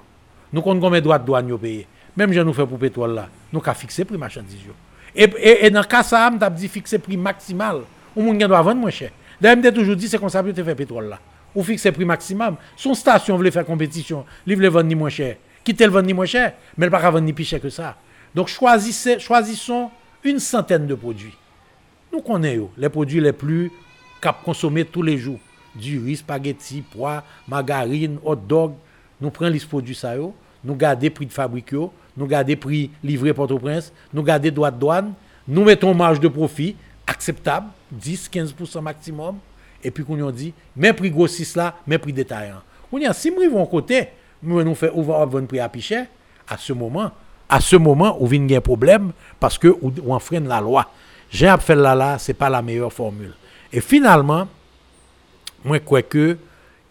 [0.53, 1.87] Nous avons combien de droits de douane payer.
[2.17, 4.59] Même si nous fait pour pétrole là, nous avons fixé prix marchandise.
[5.21, 7.81] Et, dans le cas ça, nous avons dit fixer prix maximal.
[8.15, 9.11] Ou gen doit vendre moins cher.
[9.41, 11.19] D'ailleurs, je toujours dit c'est comme ça que tu fais pétrole là.
[11.57, 12.57] Ou fixer prix maximum.
[12.77, 15.37] Son station voulait faire compétition, il voulait vendre ni moins cher.
[15.65, 17.69] Quitter le vendre ni moins cher, mais elle ne pas vendre ni plus cher que
[17.69, 17.97] ça.
[18.33, 19.91] Donc choisissons
[20.23, 21.37] une centaine de produits.
[22.13, 23.73] Nous connaissons les produits les plus
[24.21, 25.41] cap consommer tous les jours.
[25.75, 28.75] Du riz, spaghetti, pois, margarine, hot dog.
[29.21, 30.15] Nous prenons les produits ça.
[30.69, 35.13] Nous gardons prix de fabrique, nous gardons prix livré Port-au-Prince, nous gardons droits de douane,
[35.49, 36.77] nous mettons marge de profit
[37.07, 39.39] acceptable, 10-15% maximum,
[39.83, 42.61] et puis qu'on dit, mais prix grossiste là, mais prix détaillant.
[42.93, 44.09] On a si nous vont côté,
[44.43, 46.05] nous nous fait ouvrir un prix à picher,
[46.47, 47.13] à ce moment,
[47.49, 49.75] à ce moment, on vient un problème parce que
[50.07, 50.91] on freine la loi.
[51.31, 53.33] J'ai fait là là, c'est pas la meilleure formule.
[53.73, 54.47] Et finalement,
[55.65, 56.37] moi crois que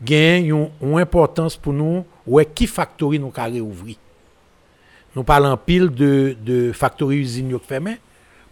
[0.01, 3.95] gain une une importance pour nous ouais qui factory nous carré ouvrir.
[5.15, 7.97] Nous parlons pile de de factory usine yo fermé.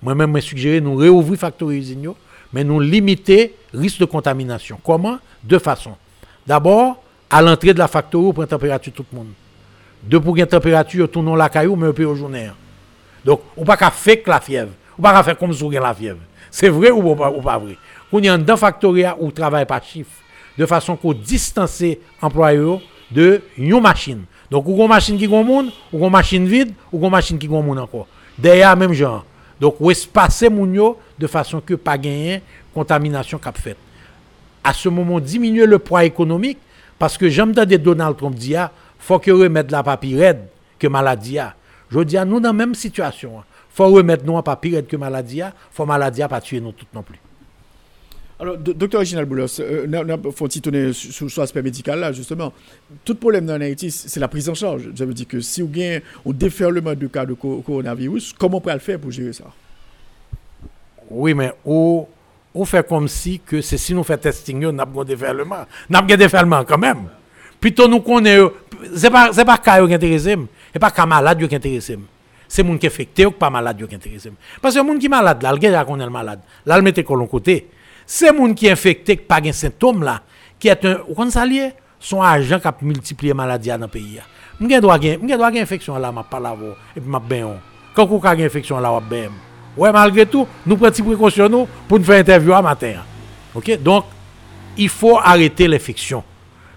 [0.01, 2.17] Moi-même moi suggéré nous réouvrir factory usine yo,
[2.53, 4.79] mais nous limiter risque de contamination.
[4.83, 5.17] Comment?
[5.43, 5.95] Deux façons.
[6.45, 9.27] D'abord, à l'entrée de la factory, on prend température tout le monde.
[10.03, 12.49] Deux pour une température, tournons la caillou, mais un peu au journée.
[13.23, 14.71] Donc, on ne peut pas faire la fièvre.
[14.97, 16.19] On ne peut pas faire comme si on a la fièvre.
[16.51, 17.77] C'est vrai ou pas, ou pas vrai?
[18.11, 20.11] On y a dans factoria où on travaille par chiffre,
[20.57, 21.83] de façon qu'on distance
[22.21, 22.79] employés
[23.11, 24.23] de une machine.
[24.49, 27.47] Donc, ou une machine qui a monde, ou une machine vide, ou une machine qui
[27.47, 28.07] a monde encore.
[28.37, 29.25] Derrière, même genre.
[29.59, 32.41] Donc, ou espacer moun yo de façon que pas gagner
[32.73, 33.77] contamination qu'a fait.
[34.63, 36.57] À ce moment, diminuer le poids économique,
[36.99, 40.33] parce que j'aime de Donald Trump dire, faut que remettre la papier
[40.79, 41.55] que maladie a.
[41.89, 43.43] Je dis à nous dans la même situation.
[43.69, 46.93] faut remettre nous en papier que maladie a, faut maladie a pas tuer nous toutes
[46.93, 47.19] non plus.
[48.37, 52.51] Alors, do- docteur Reginald Boulos, euh, faut-il tourner sur l'aspect médical là, justement?
[53.05, 54.89] Tout problème dans Haïti, c'est la prise en charge.
[54.93, 58.57] Ça veut dire que si vous avez un déferlement de cas de co- coronavirus, comment
[58.57, 59.45] on peut le faire pour gérer ça?
[61.09, 62.05] Oui, mais on,
[62.53, 65.65] on fait comme si que c'est si nous faisons testing, nous avons un déferlement.
[65.89, 67.03] Nous avons un déferlement quand même.
[67.61, 68.51] Plutôt nous connaissons,
[68.95, 71.91] ce n'est pas, pas cas qui intéresse, ce n'est pas cas malade qui intéresse.
[72.47, 74.27] C'est les gens qui sont infectés ou pas malade qui intéresse.
[74.61, 76.39] Parce que les gens qui sont malades, là, le gars connaît le malade.
[76.65, 77.67] Là, le mettez côté.
[78.05, 80.21] C'est les qui sont infectés, pas de symptômes, là,
[80.59, 81.73] qui est un, vous?
[81.99, 84.21] Son agent qui a multiplié la maladie dans le pays.
[84.59, 86.55] Je dois avoir infection là, je parle là,
[86.95, 87.49] et puis je bien.
[87.95, 89.29] Quand vous avez une infection là, je bien.
[89.75, 92.93] Ouais, malgré tout, nous prenons des précautions pour nous faire interview à matin.
[93.53, 93.81] OK?
[93.81, 94.05] Donc,
[94.77, 96.23] il faut arrêter l'infection.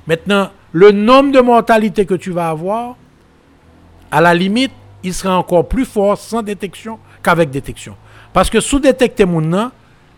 [0.07, 2.97] Maintenant, le nombre de mortalité que tu vas avoir,
[4.11, 7.95] à la limite, il sera encore plus fort sans détection qu'avec détection.
[8.33, 9.53] Parce que sous détecter mon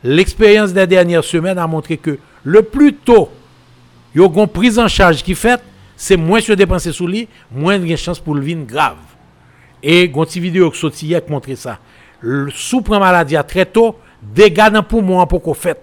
[0.03, 3.31] l'expérience des dernières semaines a montré que le plus tôt,
[4.15, 5.61] il y a une prise en charge qui fait,
[5.97, 8.97] c'est moins se dépenser sous lui, moins de chance pour le vin grave.
[9.83, 11.79] Et une petite vidéo qui sorti hier qui montre ça.
[12.21, 15.79] Le sous prend maladie à très tôt, dégâts dans le poumon pour qu'on fait.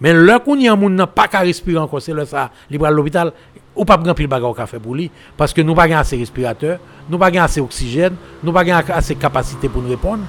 [0.00, 2.50] Mais là qu'on y a un monde n'a pas qu'à respirer encore, c'est là ça,
[2.70, 3.32] il à l'hôpital,
[3.74, 7.18] ou pas grand pile bagarre fait pour lui parce que nous pas assez respirateurs, nous
[7.18, 10.24] pas assez oxygène, nous pas assez capacité pour nous répondre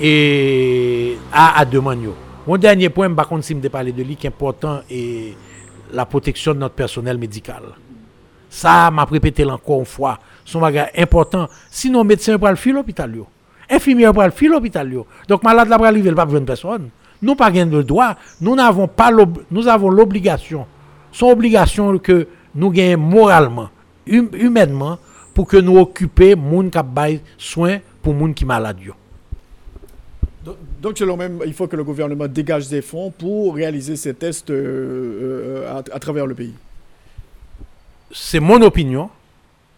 [0.00, 2.29] et à à.
[2.46, 4.80] Mon dernier point, je contre si me parler de lui qui est important
[5.92, 7.62] la protection de notre personnel médical.
[8.48, 11.48] Ça m'a répété encore une fois, son bagage important.
[11.70, 13.14] Sinon médecin pas le fil l'hôpital
[13.70, 14.90] Infirmière pas le fil l'hôpital
[15.28, 16.88] Donc malade là pas il pas besoin de personne.
[17.22, 19.10] Nous pas le droit, nous n'avons pas
[19.50, 20.66] nous avons l'obligation.
[21.12, 23.68] Son obligation que nous gagnons moralement,
[24.10, 24.98] hum, humainement,
[25.34, 28.78] pour que nous occupions les gens qui soin pour les gens qui sont malades.
[30.80, 34.48] Donc, selon même, il faut que le gouvernement dégage des fonds pour réaliser ces tests
[34.48, 36.54] euh, euh, à, travers le pays.
[38.10, 39.10] C'est mon opinion.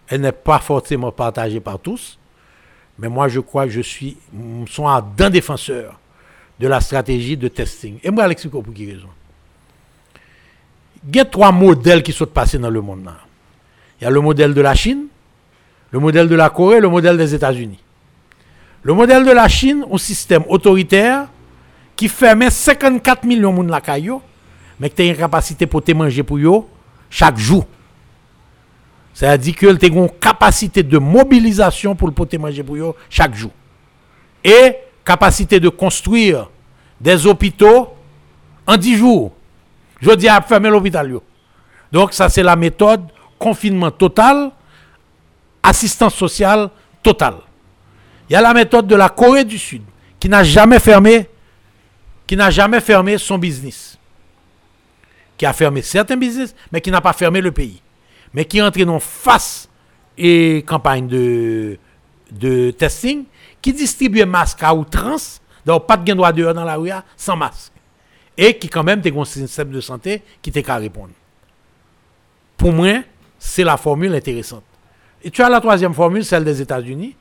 [0.06, 2.18] Elle n'est pas forcément partagée par tous.
[2.98, 4.16] Mais moi, je crois que je suis
[4.78, 5.98] un défenseur
[6.60, 7.98] de la stratégie de testing.
[8.04, 9.08] Et moi, expliquer pour qui raison.
[11.08, 13.10] Il y a trois modèles qui sont passés dans le monde.
[14.00, 15.06] Il y a le modèle de la Chine,
[15.90, 17.80] le modèle de la Corée, le modèle des États-Unis.
[18.84, 21.28] Le modèle de la Chine, un système autoritaire
[21.94, 24.20] qui fermait 54 millions de monde la caillou,
[24.80, 26.64] mais qui a une capacité pour te manger pour eux
[27.08, 27.64] chaque jour.
[29.14, 33.52] C'est-à-dire que tu une capacité de mobilisation pour manger pour eux chaque jour.
[34.42, 36.48] Et capacité de construire
[37.00, 37.88] des hôpitaux
[38.66, 39.32] en 10 jours.
[40.00, 41.12] Je dis à fermer l'hôpital.
[41.92, 43.02] Donc ça c'est la méthode
[43.38, 44.50] confinement total,
[45.62, 46.70] assistance sociale
[47.02, 47.36] totale.
[48.28, 49.82] Il y a la méthode de la Corée du Sud
[50.18, 51.28] qui n'a jamais fermé
[52.26, 53.98] qui n'a jamais fermé son business.
[55.36, 57.82] Qui a fermé certains business, mais qui n'a pas fermé le pays.
[58.32, 59.68] Mais qui est entré dans face
[60.16, 63.24] et campagne de, testing,
[63.60, 67.72] qui distribue masques à outrance, donc pas de droit dehors dans la rue sans masque
[68.36, 71.12] et qui quand même des un système de santé qui t'est qu'à répondre.
[72.56, 73.02] Pour moi,
[73.38, 74.64] c'est la formule intéressante.
[75.22, 77.14] Et tu as la troisième formule, celle des États-Unis,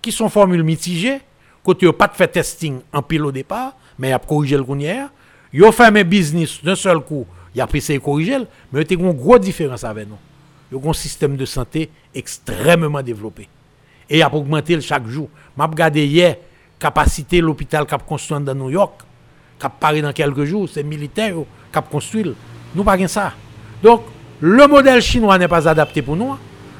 [0.00, 1.20] qui sont formules mitigées,
[1.62, 4.64] côté tu pas de fait testing en pile au départ, mais il a corrigé le
[4.78, 5.10] hier.
[5.52, 8.38] Il a fait un business d'un seul coup, il a pris et corriger,
[8.72, 10.18] mais il y a une grosse différence avec nous.
[10.72, 13.48] Il y a un système de santé extrêmement développé.
[14.08, 15.28] Et il a augmenté chaque jour.
[15.56, 16.36] Je regardé hier
[16.78, 19.02] capacité l'hôpital qui a construit dans New York
[19.60, 21.34] qui apparaît dans quelques jours, c'est militaire
[21.70, 22.34] qui a construit.
[22.74, 23.32] Nous pas ça.
[23.82, 24.02] Donc,
[24.40, 26.34] le modèle chinois n'est pas adapté pour nous.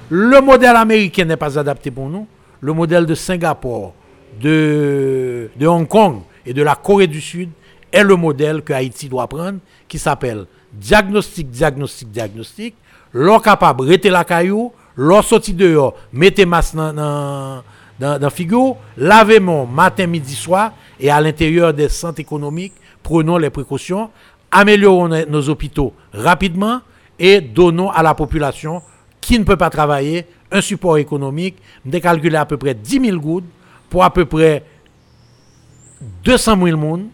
[0.09, 2.27] Le modèle américain n'est pas adapté pour nous.
[2.61, 3.95] Le modèle de Singapour,
[4.41, 7.51] de, de Hong Kong et de la Corée du Sud
[7.93, 12.75] est le modèle que Haïti doit prendre, qui s'appelle diagnostic, diagnostic, diagnostic.
[13.13, 17.63] L'on capable de la caillou, l'on sorti dehors, mettez masque dans
[18.01, 24.11] dans Figo, lavez-moi matin, midi, soir, et à l'intérieur des centres économiques, prenons les précautions,
[24.51, 26.81] améliorons nos hôpitaux rapidement
[27.19, 28.83] et donnons à la population
[29.21, 33.45] qui ne peut pas travailler un support économique, décalculer à peu près 10 000 gouttes
[33.89, 34.65] pour à peu près
[36.25, 37.09] 200 000 personnes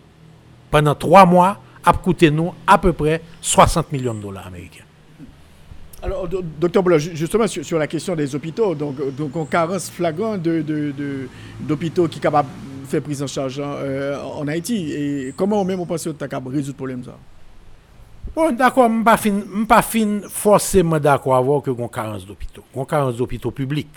[0.70, 4.84] pendant trois mois, à coûter nous à peu près 60 millions de dollars américains.
[6.02, 12.06] Alors, docteur Boulot, justement sur, la question des hôpitaux, donc, donc on carence flagrant d'hôpitaux
[12.08, 12.48] qui sont capables
[12.82, 14.92] de faire prise en charge hein, euh, en Haïti.
[14.92, 17.16] Et comment on pense que tu de résoudre le problème ça?
[18.36, 19.80] Bon, d'accord, je ne suis pas
[20.28, 22.64] forcément d'accord avec que qu'on carence d'hôpitaux.
[22.74, 23.88] On carence d'hôpitaux publics.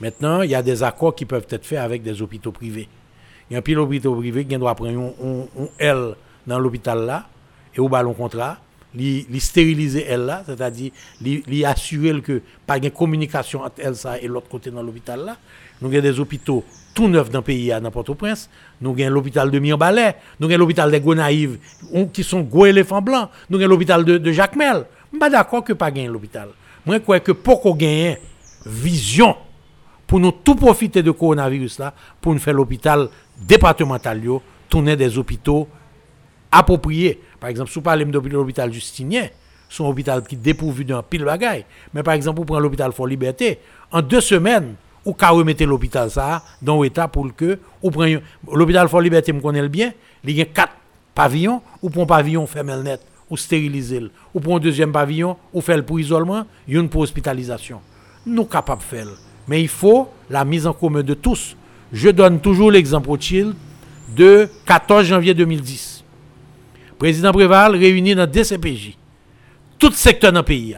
[0.00, 2.88] Maintenant, il y a des accords qui peuvent être faits avec des hôpitaux privés.
[3.50, 6.14] Il y a un pile hôpital privé qui doit prendre un, L
[6.46, 7.26] dans l'hôpital là
[7.74, 8.58] et au ballon contrat
[8.94, 14.28] li, stériliser elle là, c'est-à-dire lui assurer que pas de communication entre elle ça et
[14.28, 15.36] l'autre côté dans l'hôpital là.
[15.82, 16.62] Nous avons des hôpitaux
[16.94, 18.48] tout neufs dans le pays à Port-au-Prince.
[18.80, 21.58] Nous avons l'hôpital de Mirbalet, nous avons l'hôpital des Gonaïves
[22.12, 24.84] qui sont gros éléphants blancs, nous avons l'hôpital de, Jacques Mel.
[25.06, 26.48] Je suis pas d'accord que pas gagner l'hôpital.
[26.84, 28.16] Moi je crois que pour qu'on gagne
[28.66, 29.36] vision
[30.06, 34.20] pour nous tout profiter de coronavirus là pour nous faire l'hôpital départemental
[34.68, 35.68] tourner des hôpitaux
[36.50, 39.28] appropriés par exemple, si vous parlez de l'hôpital Justinien,
[39.78, 41.64] un hôpital qui est dépourvu d'un pile bagaille.
[41.94, 43.58] Mais par exemple, vous prenez l'hôpital Fort Liberté,
[43.92, 48.20] en deux semaines, vous pouvez remettre l'hôpital ça dans l'état pour que vous prenez
[48.52, 49.92] l'hôpital Fort Liberté, me connaît bien,
[50.24, 50.72] il y a quatre
[51.14, 54.02] pavillons, ou pour un pavillon fermé le net, ou stériliser,
[54.34, 57.80] ou pour un deuxième pavillon, ou faire pour isolement, une pour hospitalisation.
[58.26, 59.06] Nous capables de faire.
[59.48, 61.56] Mais il faut la mise en commun de tous.
[61.92, 63.54] Je donne toujours l'exemple au Chil
[64.14, 66.04] de 14 janvier 2010.
[66.98, 68.96] Président Préval réuni dans DCPJ.
[69.78, 70.76] Tout secteur dans le pays.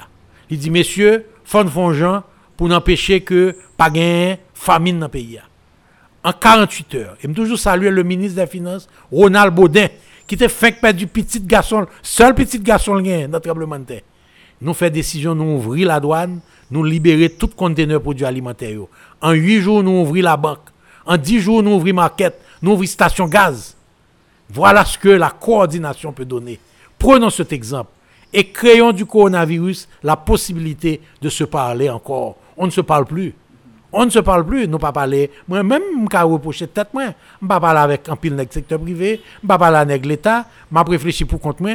[0.49, 2.23] Il dit, messieurs, fonds fongeant
[2.61, 3.89] pour empêcher que pas
[4.53, 5.39] famine dans le pays.
[5.39, 6.29] a.
[6.29, 9.87] En 48 heures, il me toujours saluer le ministre des Finances, Ronald Baudin,
[10.27, 13.85] qui était fait que du petit garçon, seul petit garçon gain dans le tremblement de
[13.85, 14.03] terre.
[14.61, 18.81] Nous fait décision, nous ouvrir la douane, nous libérer tout conteneur produits alimentaires.
[19.23, 20.69] En 8 jours, nous ouvrir la banque.
[21.07, 23.75] En 10 jours, nous ouvrir market, nous ouvrir station gaz.
[24.51, 26.61] Voilà ce que la coordination peut donner.
[26.99, 27.93] Prenons cet exemple
[28.35, 32.37] et créons du coronavirus la possibilité de se parler encore.
[32.61, 33.35] On ne se parle plus.
[33.91, 35.31] On ne se parle plus, nous pas parler.
[35.49, 37.07] Moi-même, je peux reprocher tête moi.
[37.41, 41.41] Je pas avec un pile le secteur privé, je pas avec l'État, je réfléchir pour
[41.41, 41.73] compte moi.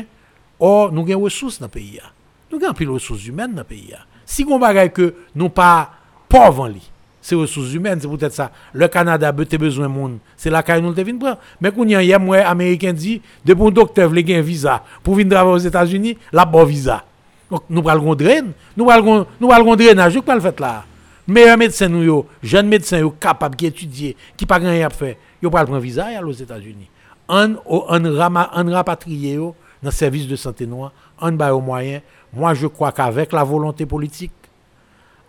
[0.60, 1.98] Or, nous avons des ressources dans le pays.
[1.98, 2.10] là.
[2.52, 3.90] Nous avons pile ressources humaines dans le pays.
[3.92, 3.98] là.
[4.28, 5.90] Si on bagaille que nous pas
[6.30, 8.52] pauvres en lit, c'est ressources humaines, c'est peut-être ça.
[8.72, 11.40] Le Canada a besoin de monde, c'est la caille nous devine prendre.
[11.60, 15.16] Mais quand il y a moi, américain dit, de bon docteur veut un visa pour
[15.16, 17.04] venir travailler aux États-Unis, la bon visa.
[17.50, 20.84] Donc, nous drainer, nous allons nous allons drainage, je pas le fait là.
[21.28, 25.16] Meilleur médecin nous yo, jeune médecin yo capable qui étudier, qui pas rien à faire,
[25.42, 26.90] yo pas prendre visa et aux États-Unis.
[27.28, 32.02] On on rama on yo dans le service de santé noire, on ba au moyen.
[32.34, 34.32] Moi je crois qu'avec la volonté politique,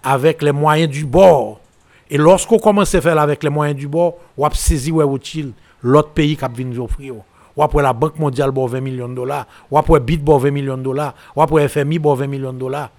[0.02, 1.60] avec les moyens du bord,
[2.10, 4.92] et lorsqu'on commence à faire avec les moyens du bord, on a saisi
[5.82, 7.14] l'autre pays qui a venu nous offrir.
[7.56, 10.50] Ou après la Banque mondiale pour 20 millions de dollars, ou après BIT pour 20
[10.50, 12.90] millions de dollars, ou après FMI pour 20 millions de dollars.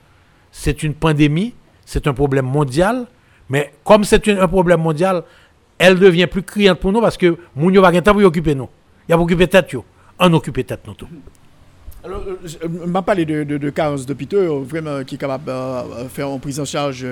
[0.52, 1.54] C'est une pandémie,
[1.86, 3.06] c'est un problème mondial,
[3.50, 5.24] mais comme c'est un problème mondial,
[5.78, 8.70] elle devient plus criante pour nous parce que nous n'avons pas temps pour occuper nous.
[9.08, 9.76] Il y a occuper tête,
[10.20, 11.08] on occupe tête nous tout.
[12.08, 15.52] Alors, euh, euh, m'a parlé de, de, de carence d'hôpitaux, vraiment, qui est capable de
[15.52, 17.06] euh, faire une prise en charge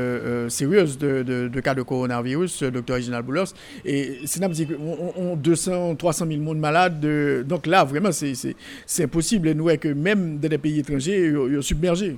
[0.47, 3.53] sérieuse de, cas de coronavirus, docteur Reginald Boulos.
[3.83, 7.45] Et c'est me dit qu'on on, on 200, 300 000 monde malades.
[7.45, 8.55] donc là, vraiment, c'est-
[9.03, 9.49] impossible.
[9.49, 12.17] Et nous, même dans des pays étrangers, ils sont submergés.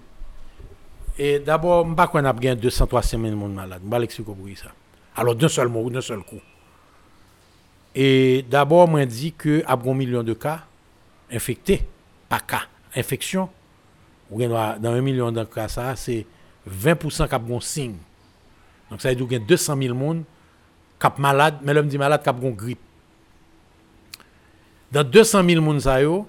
[1.18, 3.80] Et d'abord, je ne sais pas qu'on a bien 203 000 monde malade.
[3.82, 4.00] Je ne vais pas
[4.56, 4.70] ça.
[5.16, 6.40] Alors, d'un seul mot, d'un seul coup.
[7.96, 10.60] Et d'abord, moi, dit que à un million de cas
[11.32, 11.82] infectés,
[12.30, 12.64] pas cas,
[12.96, 13.50] infection,
[14.30, 16.26] ou dans un million de cas, ça, c'est
[16.70, 17.96] 20% qui ont bon signe.
[18.90, 20.24] Donc, ça veut dire qu'il y a 200 000 monde
[21.00, 22.80] qui sont malades, mais l'homme dit malade qui ont grippe.
[24.92, 26.28] Dans 200 000 monde, ça, yo,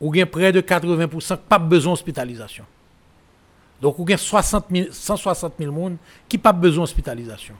[0.00, 2.64] ou près de 80% qui pas besoin d'hospitalisation.
[3.80, 5.96] Donc, il y a 60 000, 160 000 personnes
[6.28, 7.54] qui n'ont pas besoin d'hospitalisation.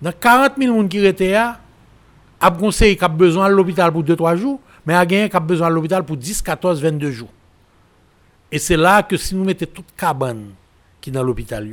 [0.00, 1.58] Dans 40 000 personnes qui étaient là,
[2.40, 5.20] il y a conseil qui a besoin de l'hôpital pour 2-3 jours, mais il y
[5.20, 7.28] a qui a besoin de l'hôpital pour 10, 14, 22 jours.
[8.52, 10.50] Et c'est là que si nous mettons toute cabane
[11.00, 11.68] qui est dans l'hôpital,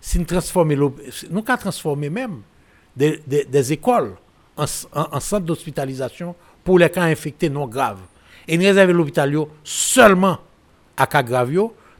[0.00, 0.92] si nous transformons,
[1.30, 2.40] nous même
[2.96, 4.16] des, écoles
[4.56, 6.34] en, en, en centre d'hospitalisation
[6.64, 8.00] pour les cas infectés non graves.
[8.48, 9.32] Et nous réserver l'hôpital
[9.62, 10.38] seulement
[10.96, 11.52] à cas graves.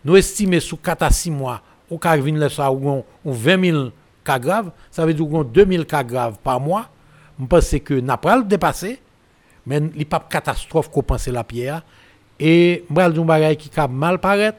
[0.04, 3.88] Nous estimons sous 4 à 6 mois, au cas ou, ou 20 000
[4.24, 6.88] cas graves, ça veut dire qu'on 2 000 cas graves par mois.
[7.38, 9.00] Je pense que n'a pas le dépasser,
[10.04, 11.82] pas de catastrophe qu'on pense la pierre.
[12.38, 14.58] Et dire un bagage qui a mal paraître.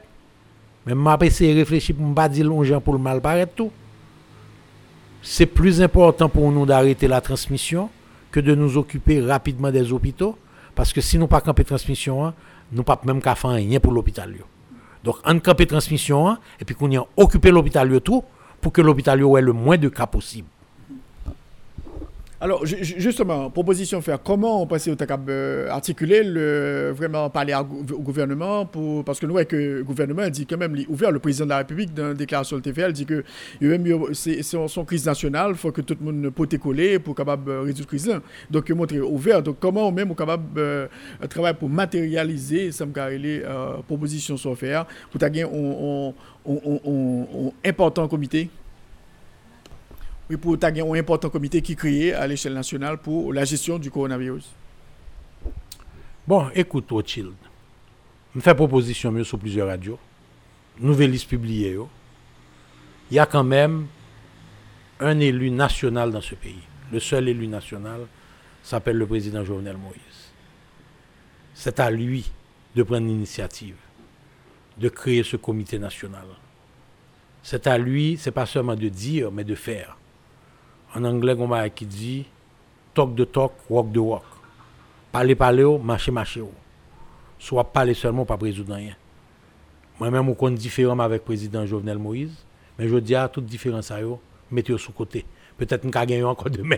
[0.86, 0.94] Mais
[1.26, 2.46] essayer de réfléchir pour pas dire
[2.80, 3.70] pour le mal paraître tout.
[5.22, 7.88] C'est plus important pour nous d'arrêter la transmission
[8.30, 10.36] que de nous occuper rapidement des hôpitaux.
[10.74, 12.32] Parce que si nous pas camper transmission,
[12.72, 14.34] nous pas même qu'à faire rien pour l'hôpital.
[15.04, 16.96] Donc, on camper transmission et puis qu'on y
[17.50, 17.88] l'hôpital
[18.60, 20.48] pour que l'hôpital ait le moins de cas possible.
[22.42, 27.30] Alors, ju- ju- justement, proposition faire, comment on pense au TACAB euh, articuler, le, vraiment
[27.30, 31.12] parler au gouvernement, pour, parce que nous voyons que le gouvernement dit quand même, ouvert
[31.12, 33.22] le président de la République dans une déclaration de TVL, dit que
[34.12, 37.60] c'est son crise nationale, il faut que tout le monde peut coller pour capable euh,
[37.60, 38.12] résoudre la crise.
[38.50, 39.40] Donc, il montre ouvert.
[39.40, 40.88] Donc, comment même on capable euh,
[41.30, 46.12] travailler pour matérialiser, ça me carré euh, proposition soit faire, pour gagner un
[47.64, 48.48] important comité?
[50.30, 53.78] Oui, pour tu un important comité qui est créé à l'échelle nationale pour la gestion
[53.78, 54.48] du coronavirus.
[56.26, 57.34] Bon, écoute, Rothschild.
[58.34, 59.98] Je fais proposition sur plusieurs radios.
[60.78, 61.76] Nouvelle liste publiée.
[63.10, 63.86] Il y a quand même
[65.00, 66.62] un élu national dans ce pays.
[66.90, 68.02] Le seul élu national
[68.62, 70.32] s'appelle le président Jovenel Moïse.
[71.54, 72.30] C'est à lui
[72.74, 73.76] de prendre l'initiative,
[74.78, 76.24] de créer ce comité national.
[77.42, 79.96] C'est à lui, c'est pas seulement de dire, mais de faire.
[80.94, 82.26] En anglais, on a qui dit
[82.94, 84.24] talk the talk, walk the walk.
[85.10, 86.40] Parler, parler, oh, marcher, marcher.
[86.40, 86.52] oh.
[87.38, 88.94] Soit parler seulement, pas résoudre rien.
[89.98, 92.44] Moi-même, je compte différent avec le président Jovenel Moïse,
[92.78, 94.20] mais je dis à toute différence, ça, yo,
[94.50, 95.24] mettez sous côté.
[95.56, 96.76] Peut-être nous gagner encore demain.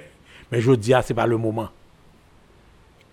[0.51, 1.69] Mais je dis, ce n'est pas le moment.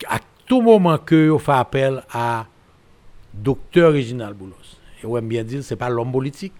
[0.08, 2.46] À tout moment que vous fait appel à
[3.34, 4.56] docteur Reginald Boulos,
[5.04, 6.54] et vous bien dire, ce n'est pas l'homme politique,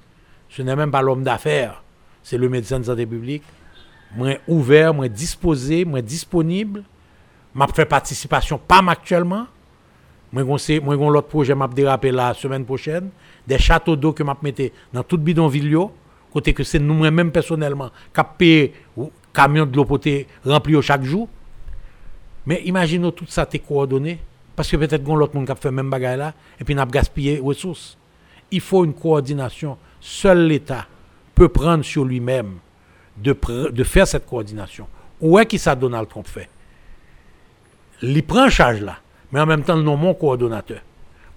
[0.50, 1.84] ce n'est même pas l'homme d'affaires,
[2.24, 3.44] c'est le médecin de santé publique.
[4.16, 6.84] Moi ouvert, moi disposé, moi disponible.
[7.54, 9.48] M'a fait participation, pas actuellement.
[10.32, 13.10] Moi, j'ai l'autre projet, m'a dérapé la semaine prochaine.
[13.46, 15.78] Des châteaux d'eau que m'a metté dans toute bidonville,
[16.32, 18.72] côté que c'est nous-mêmes personnellement qui
[19.34, 21.28] camion de l'eau potée rempli chaque jour.
[22.46, 24.20] Mais imaginez tout ça, t'es coordonné.
[24.56, 27.40] Parce que peut-être qu'on l'autre monde qui fait même bagaille là, et puis n'a gaspillé
[27.40, 27.98] ressources.
[28.52, 29.78] Il faut une coordination.
[30.00, 30.88] Seul l'État
[31.36, 32.56] peut prendre sur lui-même
[33.18, 34.88] de, faire cette coordination.
[35.20, 36.50] Où est-ce que ça Donald Trump fait?
[38.02, 38.98] Il prend charge là,
[39.32, 40.82] mais en même temps, non mon coordonnateur.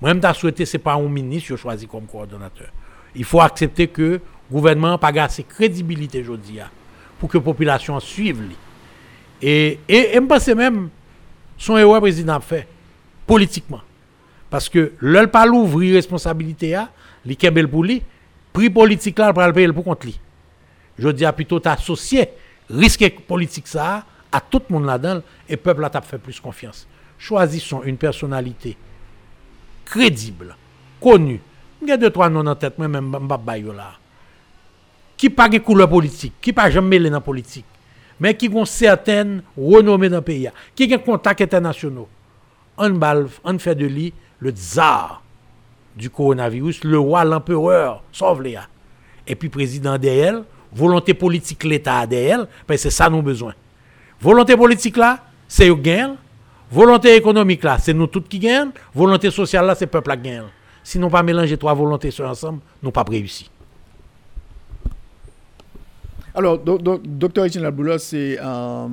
[0.00, 2.68] Moi-même, je souhaité, ce n'est pas un ministre que je choisis comme coordonnateur.
[3.14, 4.20] Il faut accepter que le
[4.50, 6.58] gouvernement n'a pas assez crédibilité aujourd'hui
[7.18, 8.42] pour que la population suive.
[9.40, 10.88] Et, je pense même,
[11.56, 12.66] son héros président fait,
[13.26, 13.80] politiquement.
[14.50, 16.76] Parce que l'œil pas l'ouvrir responsabilité,
[17.24, 18.02] li kembel pour lui,
[18.52, 20.18] prix politique là, le payer pour contre lui.
[20.98, 22.30] Je dis à plutôt t'associer
[22.70, 26.86] risque politique à tout le monde là-dedans et peuple là t'a fait plus confiance.
[27.18, 28.76] Choisissons une personnalité
[29.84, 30.56] crédible,
[31.00, 31.40] connue.
[31.82, 33.12] Il y a deux trois noms en tête, moi même
[33.76, 33.92] là.
[35.16, 37.66] Qui pas de couleur politique, qui pas jamais mêlé dans la politique,
[38.18, 42.08] mais qui ont certaines renommées dans le pays, qui ont contacts internationaux.
[42.76, 43.00] On,
[43.44, 45.22] on fait de lui le tsar
[45.94, 48.58] du coronavirus, le roi, l'empereur, sauve les
[49.26, 50.42] Et puis président d'elle,
[50.74, 53.54] volonté politique l'État d'elle, parce que c'est ça nous besoin.
[54.20, 56.16] Volonté politique là, c'est eux gagnent.
[56.70, 58.70] Volonté économique là, c'est nous tous qui gagnent.
[58.94, 60.44] Volonté sociale là, c'est le peuple qui gagne.
[60.82, 63.50] Si nous pas mélanger trois volontés ensemble, nous pas réussi.
[66.34, 68.88] Alors, docteur Etienne c'est euh,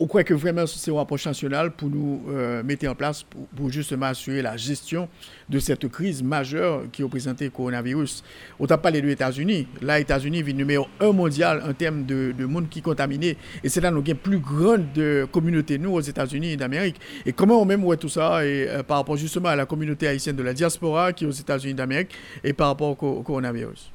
[0.00, 3.24] on croit que vraiment c'est une approche nationale pour nous euh, mettre en place
[3.56, 5.08] pour, justement assurer la gestion
[5.48, 8.22] de cette crise majeure qui représentait le coronavirus.
[8.60, 9.66] On t'a parlé des États-Unis.
[9.82, 13.36] Là, États-Unis vit numéro un mondial en termes de, monde qui est contaminé.
[13.64, 14.86] Et c'est là nous avons plus grande
[15.32, 17.00] communauté, nous, aux États-Unis d'Amérique.
[17.26, 20.06] Et comment on même voit tout ça et, euh, par rapport justement à la communauté
[20.06, 22.12] haïtienne de la diaspora qui est aux États-Unis d'Amérique
[22.44, 23.90] et par rapport au, coronavirus?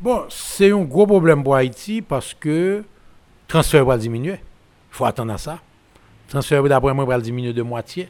[0.00, 2.84] Bon, c'est un gros problème pour Haïti parce que le
[3.46, 4.40] transfert va diminuer.
[4.90, 5.58] Faut attendre à ça.
[6.28, 8.08] Transfert, d'après moi, va diminuer de moitié.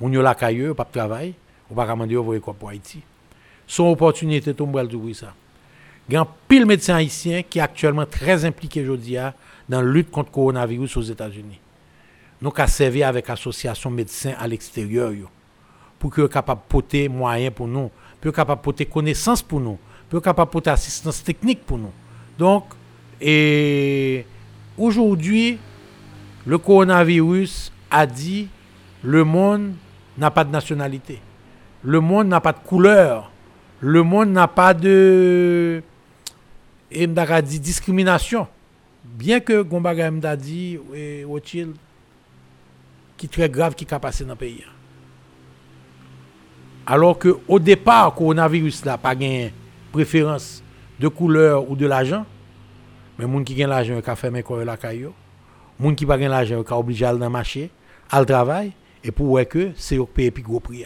[0.00, 1.34] Moun yo la caillou, pas de travail,
[1.70, 3.02] ou pas commander envoyer quoi pour Haïti.
[3.66, 5.34] Son opportunité tout le monde ça.
[6.08, 9.16] Il y a un pile médecin haïtien qui est actuellement très impliqué aujourd'hui
[9.68, 11.60] dans la lutte contre le coronavirus aux États-Unis.
[12.40, 15.12] Nous avons servi avec l'association médecins à l'extérieur
[15.98, 17.90] pour que capable porter moyens pour nous,
[18.20, 21.92] pour capable porter connaissances pour nous, pour capable porter assistance technique pour nous.
[22.38, 22.64] Donc,
[24.78, 25.58] aujourd'hui,
[26.46, 28.48] le coronavirus a dit
[29.02, 29.74] le monde
[30.18, 31.20] n'a pas de nationalité.
[31.82, 33.30] Le monde n'a pas de couleur.
[33.80, 35.82] Le monde n'a pas de
[36.90, 38.46] dit discrimination.
[39.04, 40.78] Bien que Gombaga m'a dit
[43.16, 44.64] qui est très grave qui a passé dans le pays.
[46.86, 49.48] Alors que au départ, le coronavirus n'a pas de
[49.92, 50.62] préférence
[50.98, 52.26] de couleur ou de l'argent.
[53.18, 55.12] Mais gens qui ont l'argent, ils ont fait la caillou
[55.82, 58.70] gens qui pas l'argent qui obligé à aller dans le
[59.02, 60.84] et pour que c'est eux payer plus gros prix.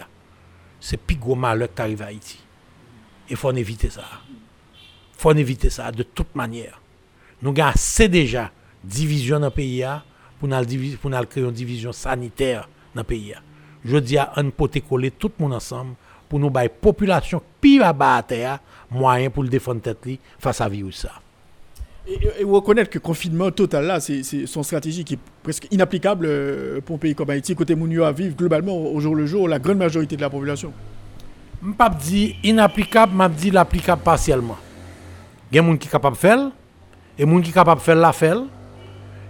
[0.80, 2.38] C'est plus gros malheur qui arrive à Haïti.
[3.28, 4.05] Il faut éviter ça.
[4.70, 6.80] Il faut éviter ça de toute manière.
[7.42, 8.51] Nous avons assez déjà
[8.82, 9.84] division dans le pays
[11.01, 13.34] pour créer une division sanitaire dans le pays.
[13.84, 15.95] Je dis à un pote coller tout le monde ensemble
[16.28, 18.22] pour nous la population pire à bas
[18.90, 20.07] moyen pour le défendre tête
[20.38, 21.24] face à virus ça.
[22.07, 26.80] Et, reconnaître que le confinement total, là, c'est son stratégie qui est presque inapplicable euh,
[26.82, 29.59] pour un pays comme Haïti, côté Mounio à vivre globalement au jour le jour, la
[29.59, 30.72] grande majorité de la population.
[31.62, 31.90] Je ne pas
[32.42, 34.59] inapplicable, je dis l'applicable partiellement.
[35.50, 36.50] Il y a des gens qui sont capables de faire,
[37.18, 38.42] et des gens qui sont capables de faire la faire.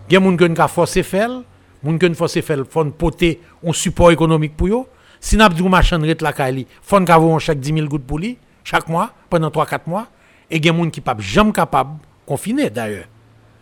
[0.09, 2.41] Il y a des gens qui sont forcés de faire, des gens qui sont forcés
[2.41, 4.85] de faire, il faut porter un support économique pour eux.
[5.20, 8.18] Si nous avons dit machin de la il faut avoir chaque 10 000 gouttes pour
[8.18, 10.09] lui, chaque mois, pendant 3-4 mois.
[10.51, 13.07] Et il y a des gens qui ne sont jamais capables confiné d'ailleurs.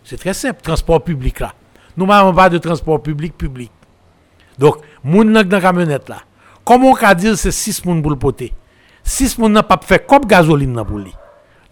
[0.05, 1.55] C'est très simple, transport public là.
[1.97, 3.71] Nous n'avons pas de transport public public.
[4.59, 6.19] Donc, moun dans la camionnette là.
[6.65, 8.53] Comment on peut dire c'est 6 moun pour le poter
[9.05, 11.13] 6 moun n'a pas fait comme gasoline pour lui.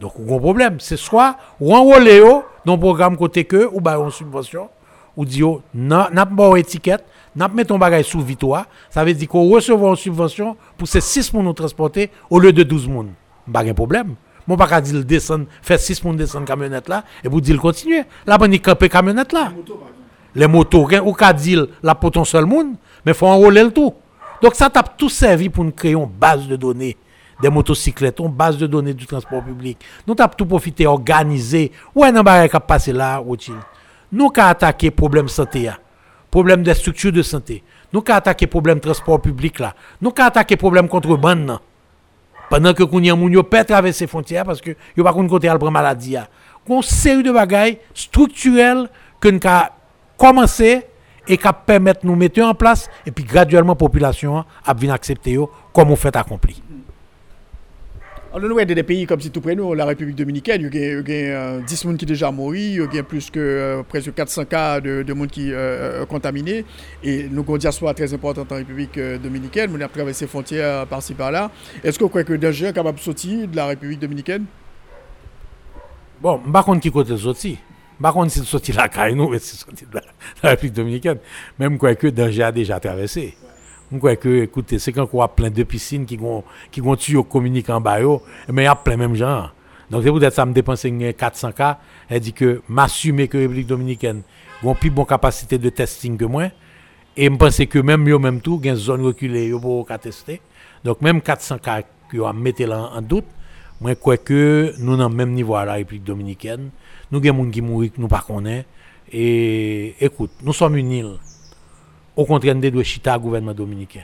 [0.01, 2.21] Donc, un problème, c'est soit ou enrôler
[2.65, 4.69] dans le programme côté que ou bah une subvention
[5.17, 5.43] ou dit
[5.75, 7.05] n'a pas étiquette,
[7.37, 11.01] n'a pas ton bagage sous victoire, ça veut dire qu'on recevra une subvention pour ces
[11.01, 13.13] 6 moun nous transporter au lieu de 12 moun.
[13.53, 14.15] Pas de problème.
[14.47, 18.03] Mon pas qu'à dire descendre, faire 6 pour descendre camionnette là, et vous dire continuer.
[18.27, 19.53] Là, on y camper camionnette là.
[20.35, 22.75] Les motos, ou qu'à dire là pour ton seul monde,
[23.05, 23.95] mais faut enrôler le tout.
[24.43, 26.97] Donc ça t'a tout servi pour nous créer une base de données
[27.41, 29.79] des motocyclettes, une base de données du transport public.
[30.07, 31.73] Nous avons tout profité, organisé.
[31.95, 33.23] Où est-ce qui a passé là,
[34.13, 35.79] Nous avons attaqué problème santé, là.
[36.31, 37.63] problème des structures de santé.
[37.93, 39.75] Nous avons attaqué problème transport public là.
[40.01, 41.59] Nous avons attaqué problème contrebande
[42.51, 46.17] Pendant que nous avons pas traverser frontières parce que nous pas côté à prendre maladie.
[46.69, 48.89] Il une série de bagailles structurelles
[49.21, 49.69] que nous avons
[50.19, 50.85] commencé
[51.29, 54.93] et qui permettre de nous mettre en place et puis graduellement la population a bien
[54.93, 55.39] accepter
[55.73, 56.61] comme on fait accompli.
[58.33, 61.03] On a des pays comme si tout près nous, la République dominicaine, il y a,
[61.03, 64.45] 10 euh, personnes qui sont déjà morts, il y a plus que euh, presque 400
[64.45, 66.65] cas de, de monde qui euh, contaminés.
[67.03, 70.87] Et nous avons une diaspora très importante en République dominicaine, on a traversé les frontières
[70.87, 71.51] par-ci par-là.
[71.83, 74.45] Est-ce que vous croyez que danger est capable de sortir de la République dominicaine?
[76.21, 77.59] Bon, je ne sais pas qui côté sorti.
[78.01, 80.01] Je ne sais pas si sorti la caille, nous, c'est sorti de
[80.43, 81.19] la, République dominicaine.
[81.59, 83.35] Même quoi que danger a déjà traversé.
[84.17, 87.73] Que, écoutez, c'est quand on a plein de piscines qui vont qui vont tuer communiquer
[87.73, 87.99] en bas,
[88.49, 89.49] mais il y a plein même gens.
[89.91, 90.87] Donc, c'est peut-être ça me dépense
[91.19, 91.79] 400 cas.
[92.09, 94.23] Elle dit que m'assumer que République dominicaine
[94.63, 96.45] une plus bonne capacité de testing que moi.
[97.17, 100.41] Et je pense que même yo même tout, une zone reculée pour tester.
[100.85, 103.25] Donc, même 400 cas que a mis là en doute,
[103.81, 106.71] moi, crois que nous au même niveau à la République dominicaine.
[107.11, 108.25] Nous avons des gens qui mourent que nous pas.
[109.13, 111.17] Et écoute, nous sommes une île.
[112.17, 114.03] Au contraire, nous devons chiter le gouvernement dominicain.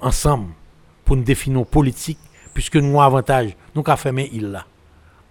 [0.00, 0.48] Ensemble,
[1.04, 2.18] pour nous définir politique,
[2.54, 4.64] puisque nous avons avantage, nous avons fermé l'île là.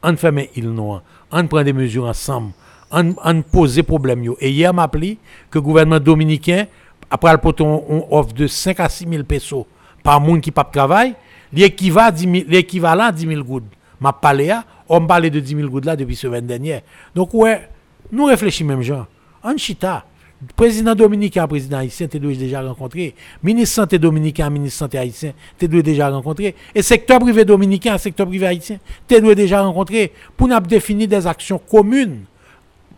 [0.04, 1.04] On ferme l'île noire.
[1.32, 2.52] On prend des mesures ensemble.
[2.92, 4.24] On, on pose des problèmes.
[4.40, 5.18] Et hier, m'a appelé
[5.50, 6.68] que le gouvernement dominicain,
[7.10, 9.66] après le poton, on offre de 5 à 6 000 pesos
[10.04, 11.16] par monde qui ne travaille,
[11.52, 13.66] l'équivalent à 10 000 gouttes.
[14.00, 14.56] M'a parlé,
[14.88, 16.82] on parle de 10 000 gouttes là depuis la semaine dernière.
[17.16, 17.68] Donc, ouais,
[18.12, 19.08] nous réfléchissons même genre.
[19.44, 20.06] On chita.
[20.56, 23.16] Président dominicain, président haïtien, tu dois déjà rencontrer.
[23.42, 26.54] Ministre santé dominicain, ministre santé haïtien, tu dois déjà rencontrer.
[26.76, 28.78] Et secteur privé dominicain, secteur privé haïtien,
[29.08, 32.20] tu dois déjà rencontrer pour nous définir des actions communes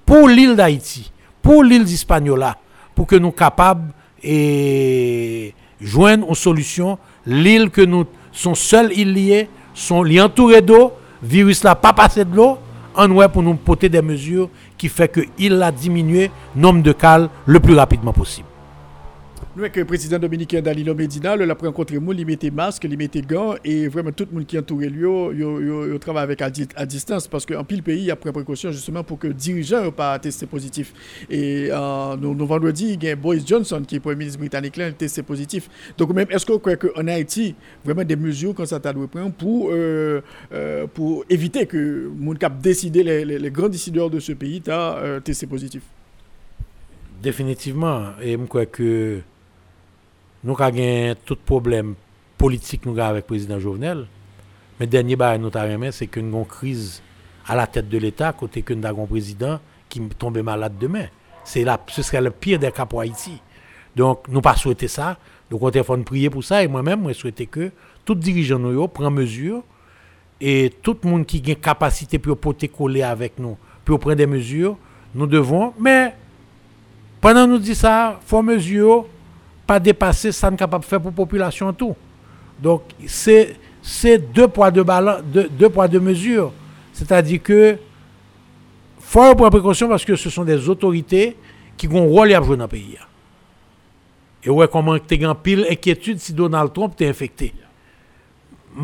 [0.05, 2.57] pour l'île d'Haïti, pour l'île d'Hispaniola,
[2.93, 6.97] pour que nous capables et joindre une solution.
[7.25, 10.91] L'île que nous sommes seuls îles liées, sont liées entourées d'eau,
[11.23, 12.57] virus là pas passé de l'eau,
[12.95, 14.49] en ouais pour nous porter des mesures
[14.79, 18.48] qui fait qu'il a diminué le nombre de cas le plus rapidement possible.
[19.55, 23.23] Nous, avec le président dominicain Dalilo Medina, le pris rencontré il mettait masque, il mettait
[23.23, 27.47] gants, et vraiment tout le monde qui entoure lui, il travaille avec à, distance, parce
[27.47, 30.19] qu'en pile pays, il y a pris précaution justement pour que les dirigeants ne pas
[30.19, 30.93] testé positif.
[31.31, 34.83] Et euh, nous, vendredi, il y a Boris Johnson, qui est premier ministre britannique, il
[34.83, 35.67] a testé positif.
[35.97, 39.71] Donc même, est-ce vous croyez qu'en Haïti, vraiment des mesures comme ça, doit prendre pour,
[39.71, 40.21] euh,
[40.53, 42.53] euh, pour éviter que les cap
[43.01, 45.81] les, grands décideurs de ce pays, euh, testé positif?
[47.23, 48.11] Définitivement.
[48.21, 49.21] Et je crois que
[50.43, 51.95] nous avons tout problème
[52.37, 54.07] politique nous avec le président Jovenel.
[54.79, 55.41] Mais dernier bail
[55.91, 57.01] c'est que nous avons une crise
[57.47, 59.59] à la tête de l'État, côté que nous avons un président
[59.89, 61.05] qui tombe malade demain.
[61.43, 63.41] C'est ce serait le pire des cas pour Haïti.
[63.95, 65.17] Donc, nous pas souhaité ça.
[65.49, 66.63] Donc, on faut prier pour ça.
[66.63, 67.71] Et moi-même, je souhaite que
[68.05, 69.63] tout dirigeant nous prenne mesure
[70.39, 72.71] et tout le monde qui a une capacité pour porter
[73.03, 74.77] avec nous, pour prendre des mesures,
[75.13, 75.73] nous devons.
[75.79, 76.15] Mais
[77.19, 79.05] pendant nous dit ça, faut mesure
[79.69, 81.95] pas dépasser ça n'est capable faire pour la population tout.
[82.59, 86.51] Donc, c'est deux poids, de balance, deux, deux poids, de mesures.
[86.91, 87.77] C'est-à-dire que,
[88.99, 91.37] faut prendre précaution parce que ce sont des autorités
[91.77, 92.97] qui ont un rôle à jouer dans le pays.
[94.43, 97.53] Et ouais, comment tu as pile inquiétude si Donald Trump t'est infecté.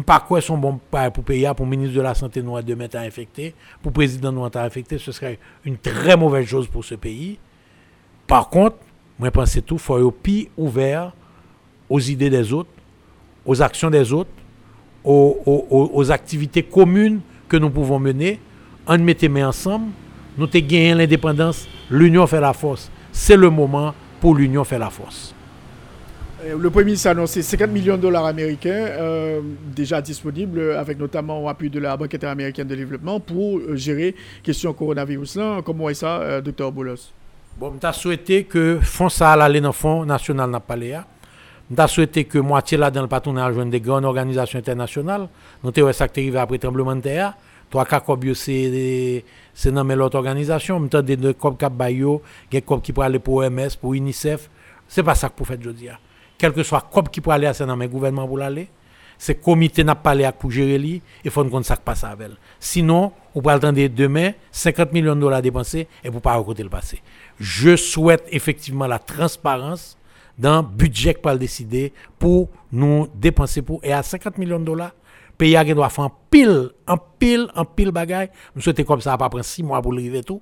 [0.06, 2.98] Pas quoi son bon pour le pays, pour ministre de la Santé noire de mettre
[2.98, 7.40] infecté, pour le président noir infecté, ce serait une très mauvaise chose pour ce pays.
[8.28, 8.78] Par contre,
[9.18, 11.14] moi, je pense tout, il faut être plus ouvert
[11.90, 12.70] aux idées des autres,
[13.46, 14.30] aux actions des autres,
[15.04, 18.40] aux, activités communes que nous pouvons mener.
[18.88, 19.88] On mettait main ensemble,
[20.38, 22.92] nous avons gagné l'indépendance, l'union fait la force.
[23.12, 25.34] C'est le moment pour l'union faire la force.
[26.44, 29.42] Euh, le Premier ministre a annoncé 50 millions de dollars américains euh,
[29.74, 34.44] déjà disponibles, avec notamment l'appui de la Banque interaméricaine de développement pour euh, gérer la
[34.44, 35.40] question coronavirus.
[35.66, 37.12] Comment est ça, docteur Boulos?
[37.58, 42.26] Bon, je souhaité que fonds ça allait dans le fonds national n'a pas Je souhaité
[42.26, 45.30] que moitié là dans le patronat joindre des grandes organisations internationales.
[45.64, 47.34] Nous avons ça qui arrivé après tremblement de terre.
[47.70, 48.04] Trois cas
[48.34, 50.86] c'est c'est dans l'autre organisation.
[50.92, 52.22] Je des cop cap bayo,
[52.66, 54.50] cop qui pour aller pour OMS, pour UNICEF.
[54.86, 55.88] C'est pas ça que pour faire aujourd'hui.
[56.38, 58.68] Quel que soit cop qui pour aller à dans le gouvernement pour l'aller.
[59.18, 62.32] c'est comité n'a pas parlé pour gérer lui, il faut qu'on ça passe avec.
[62.60, 66.70] Sinon, on peut attendre demain 50 millions de dollars dépensés et pour pas côté le
[66.70, 67.02] passé.
[67.40, 69.98] Je souhaite effectivement la transparence
[70.38, 74.66] dans le budget qu'on va décider pour nous dépenser pour et à 50 millions de
[74.66, 74.92] dollars
[75.38, 78.30] pays qui doit faire en pile, en pile, en pile bagaille.
[78.56, 80.42] Je souhaite comme ça, pas prendre 6 mois pour arriver tout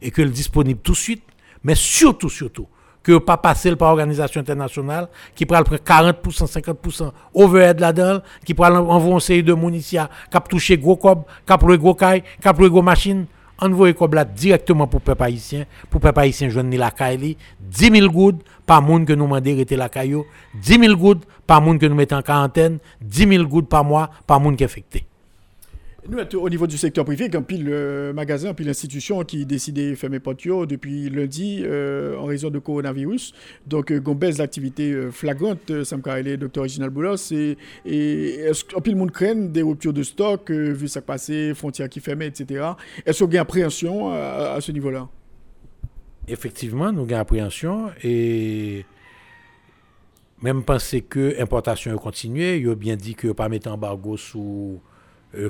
[0.00, 1.22] et que le disponible tout de suite,
[1.64, 2.68] mais surtout, surtout,
[3.02, 9.14] que pas passer par l'organisation internationale, qui prend 40%, 50% overhead là-dedans, qui prend envoyer
[9.14, 12.52] un série de munitions, qui a touché gros cob, qui a gros caille, qui a
[12.52, 13.26] gros machine,
[13.58, 18.12] envoyer cob là directement pour peuple haïtien, pour peuple haïtien joindre la caille 10 000
[18.12, 21.86] gouttes par monde que nous demandons de la caillou, 10 000 gouttes par monde que
[21.86, 25.06] nous mettons en quarantaine, 10 000 gouttes par mois par monde qui est affecté.
[26.08, 29.94] Nous, au niveau du secteur privé, quand pile le magasin, puis l'institution qui décidait de
[29.96, 33.32] fermer potio depuis lundi euh, en raison de coronavirus.
[33.66, 36.02] Donc, euh, baisse d'activité euh, flagrante, euh, ça me
[36.36, 37.32] docteur Reginald Boulos.
[37.32, 42.00] Et, et est-ce le monde craint des ruptures de stock, vu ça passé, frontières qui
[42.00, 42.64] fermaient, etc.
[43.04, 45.08] Est-ce y a appréhension à, ce niveau-là?
[46.28, 48.84] Effectivement, nous avons appréhension et
[50.42, 54.95] même penser que l'importation continuer, il a bien dit que pas mettre embargo sous euh,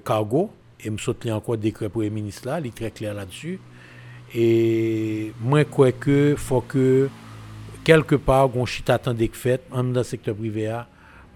[0.05, 0.51] cargo.
[0.84, 3.59] Et me saute encore décret pour le ministre là, il est très clair là-dessus.
[4.34, 7.09] Et moi, je crois que faut que
[7.82, 10.76] quelque part, on chita attendait que fait, dans le secteur privé,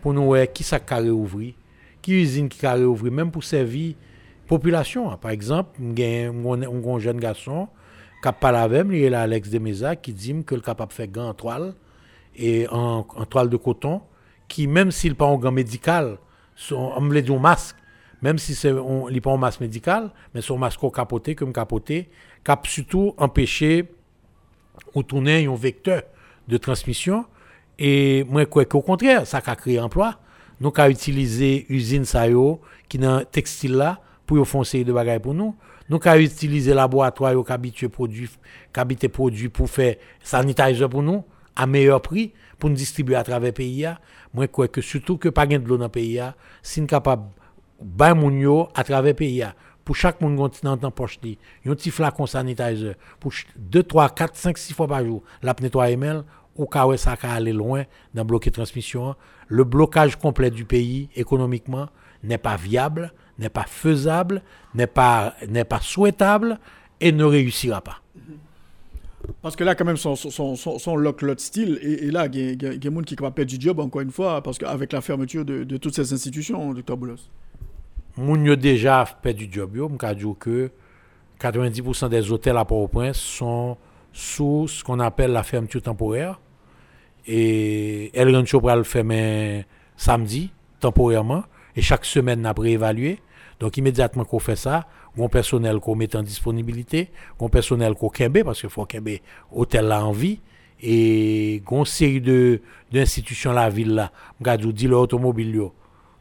[0.03, 1.55] pour nous voir qui ça carré ouvrir,
[2.03, 3.95] qui usine qui carré ouvrir, même pour servir
[4.47, 5.17] population.
[5.17, 7.69] Par exemple, un jeune garçon
[8.21, 10.95] qui a parlé avec lui, il est Alex Demesa, qui dit qu'il est capable de
[10.95, 11.75] faire gants en toile,
[12.37, 14.03] et en, toile de coton,
[14.49, 16.19] qui, même s'il pas en gant médical,
[16.73, 17.77] on me dit un masque,
[18.23, 22.11] même si c'est n'est pas un masque médical, mais son masque capoté comme capoté,
[22.45, 23.89] cap surtout empêcher
[24.95, 26.03] ou tourner un vecteur
[26.49, 27.25] de transmission.
[27.79, 30.19] Et moi, quoi qu'au contraire, ça a créé emploi.
[30.61, 35.35] Nous avons utilisé l'usine Sayo, qui est dans textile là, pour une de bagages pour
[35.35, 35.57] nous.
[35.89, 38.29] Nous avons utilisé laboratoire qui habité produit,
[39.11, 41.25] produit pour faire sanitizer pour nous,
[41.57, 43.89] à meilleur prix, pour nous distribuer à travers le pays.
[44.35, 46.21] Moi, crois que surtout que pas de l'eau dans le pays,
[46.63, 47.25] si nous capable
[47.81, 49.45] bay moun yo à travers pays
[49.85, 54.37] pour chaque monde continent dans poche li un petit flacon sanitizer pour 2 3 4
[54.37, 56.23] 5 6 fois par jour la nettoyer mail
[56.57, 59.15] ou ka ça ka aller loin dans bloquer transmission
[59.49, 61.89] le blocage complet du pays économiquement
[62.23, 64.43] n'est pas viable n'est pas faisable
[64.75, 65.35] n'est pas
[65.81, 66.59] souhaitable
[67.01, 68.01] et ne réussira pas.
[69.43, 72.63] Parce que là, quand même, son, son, son, son lock lot style, et, là, il
[72.63, 75.01] y a, des gens qui va perdre du job, encore une fois, parce qu'avec la
[75.01, 77.29] fermeture de, de, toutes ces institutions, docteur Boulos
[78.21, 80.71] moun yo déjà fait du job yo, m'ka que
[81.41, 83.77] 90% des hôtels à Port-au-Prince sont
[84.13, 86.41] sous ce qu'on appelle la fermeture temporaire.
[87.27, 89.65] Et El Rancho le fermer
[89.97, 91.45] samedi, temporairement,
[91.77, 93.21] et chaque semaine, n'a réévalué.
[93.59, 97.11] Donc, immédiatement qu'on fait ça, mon personnel qu'on met en disponibilité,
[97.41, 99.19] mon personnel qu'on kembe, parce qu'il faut kembe
[99.53, 100.41] hôtel en vie,
[100.83, 102.23] et une série
[102.91, 103.95] d'institutions la ville
[104.41, 105.69] là, dit automobile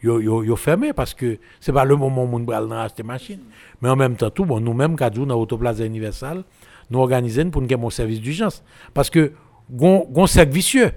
[0.01, 3.39] yo, fermé parce que c'est pas le moment où on va acheter machine.
[3.81, 6.43] Mais en même temps, tout, bon, nous-mêmes, nous, dans l'autoplace universelle,
[6.89, 8.63] nous organisons pour nous un service d'urgence.
[8.93, 9.33] Parce que,
[9.81, 10.91] un cercle vicieux.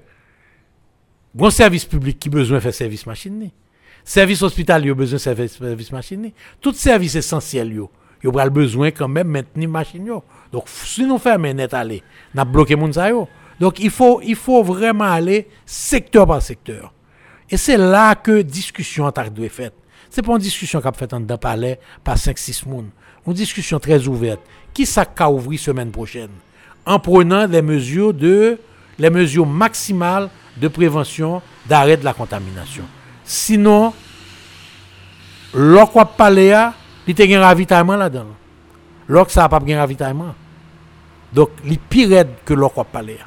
[1.51, 3.51] service public qui besoin de faire service machine.
[4.05, 6.33] Service hospitalier a besoin service, service machine.
[6.61, 7.91] Tout service essentiel, yo.
[8.51, 10.23] Besoin quand même maintenir machine yo.
[10.53, 12.03] Donc, si nous fermons net aller,
[12.35, 13.29] nous bloqué mon yo.
[13.61, 16.93] Donc, il faut, il faut vraiment aller secteur par secteur.
[17.53, 19.75] Et c'est là que discussion a été faite.
[20.09, 22.89] C'est pas une discussion qu'a faite dans palais par 5-6 personnes.
[23.27, 24.41] Une discussion très ouverte.
[24.73, 26.31] Qui ça qu'a ouvert semaine prochaine?
[26.87, 28.59] En prenant les mesures de,
[28.99, 32.85] les mesures maximales de prévention d'arrêt de la contamination.
[33.23, 33.93] Sinon,
[35.53, 36.55] lorsqu'on palais,
[37.07, 38.27] il y a un ravitaillement là-dedans.
[39.09, 40.35] Lorsque ça n'a pas de ravitaillement.
[41.35, 43.19] Donc, il est pire que lorsqu'on palais.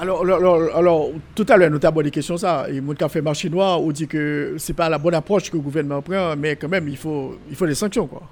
[0.00, 2.66] Alors, alors, tout à l'heure, nous avons des questions ça.
[2.70, 5.56] Et mon café marché noir, on dit que ce n'est pas la bonne approche que
[5.56, 8.06] le gouvernement prend, mais quand même, il faut, il faut des sanctions.
[8.06, 8.22] Quoi.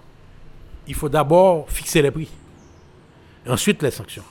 [0.86, 2.30] Il faut d'abord fixer les prix.
[3.46, 4.24] Ensuite, les sanctions.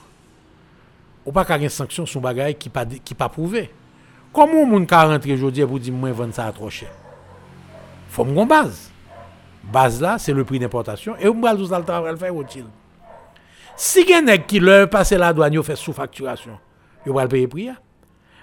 [1.24, 3.70] Ou pas qu'il y ait sanctions sur choses qui sont qui pas prouvées.
[4.32, 6.90] Comment on peut rentrer aujourd'hui vous dire moi, vendre ça trop cher
[8.08, 8.90] faut une base.
[9.62, 11.14] Base là, c'est le prix d'importation.
[11.18, 12.64] Et on va le faire utile.
[13.76, 16.58] Si quelqu'un qui leur passe la douane, fait sous-facturation
[17.06, 17.70] yo va payer prix.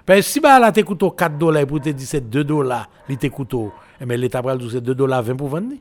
[0.05, 3.17] Que si bah là te coûte 4 dollars pour te dire c'est 2 dollars, li
[3.17, 3.55] te coûte
[4.01, 5.73] mais eh l'état pral c'est 2 dollars 20 pour vendre.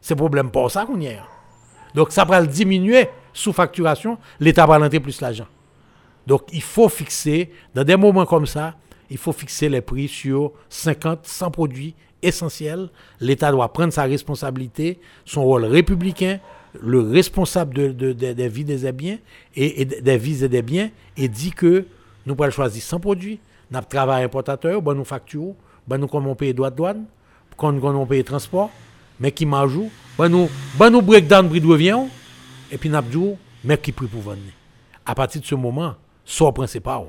[0.00, 1.18] C'est problème pour ça qu'on y est.
[1.94, 5.46] Donc ça va diminuer sous facturation, l'état va rentrer plus l'argent.
[6.26, 8.74] Donc il faut fixer dans des moments comme ça
[9.10, 12.88] il faut fixer les prix sur 50, 100 produits essentiels.
[13.20, 16.38] L'État doit prendre sa responsabilité, son rôle républicain,
[16.80, 19.18] le responsable de, de- de- des vies des biens
[19.54, 21.84] et, et des vies et des biens et dit que
[22.26, 25.54] nous pouvons choisir 100 produits, nous travail importateur, bon nous facture,
[25.86, 27.04] bon nous comment on paye droit de douane,
[27.56, 28.70] quand on paye transport,
[29.20, 32.00] mais qui m'ajoute, bon nous, bon nous breakdown prix de revient,
[32.70, 34.38] et puis nous avons mais qui prix pour vendre.
[35.06, 35.94] À partir de ce moment,
[36.24, 37.04] sort principal.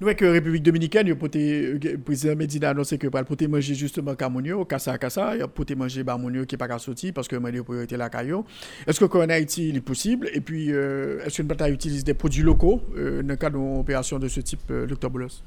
[0.00, 3.74] Nous que la République dominicaine, euh, le président Medina a annoncé que pour le manger
[3.74, 7.62] justement Camonio, Kassa Kassa, il porté manger Bamonio qui n'est pas sorti parce que a
[7.64, 8.44] priorité la caillou.
[8.86, 10.28] Est-ce que qu'en Haïti, il est possible?
[10.32, 13.80] Et puis, euh, est-ce qu'une bataille utilise des produits locaux euh, dans le cadre d'une
[13.80, 15.10] opération de ce type, euh, Dr.
[15.10, 15.42] Boulos?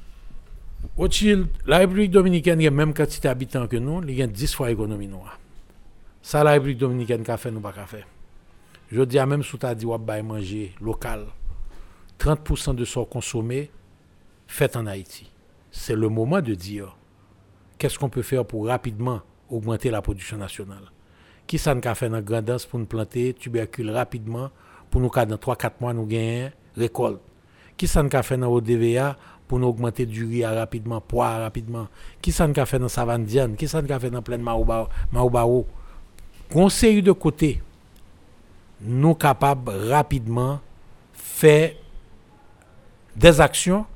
[1.66, 5.08] La République dominicaine a même quantité d'habitants que nous, il y a 10 fois l'économie
[5.08, 5.38] noire.
[6.20, 8.04] Ça, la République dominicaine a fait, nous pas fait.
[8.90, 9.86] Je dis à même tu as dit
[10.22, 11.24] manger local,
[12.18, 13.70] 30% de ce consommé
[14.52, 15.30] fait en Haïti.
[15.70, 16.96] C'est le moment de dire
[17.78, 20.84] qu'est-ce qu'on peut faire pour rapidement augmenter la production nationale?
[21.46, 24.50] Qui ça nous a fait dans la grandance pour nous planter tubercules rapidement,
[24.90, 27.20] pour nous, dans 3-4 mois, nous gagner récolte?
[27.76, 29.16] Qui ça nous a fait dans ODVA
[29.48, 31.88] pour nous augmenter du riz rapidement, poids rapidement?
[32.20, 34.42] Qui ça nous a fait dans Savane Diane, qui ça nous a fait dans pleine
[34.42, 35.66] Maoba- Maobao.
[36.52, 37.62] Conseil de côté,
[38.82, 40.60] nous capables rapidement
[41.14, 41.72] faire
[43.16, 43.86] des actions,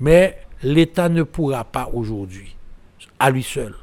[0.00, 2.56] mais l'État ne pourra pas aujourd'hui,
[3.18, 3.74] à lui seul,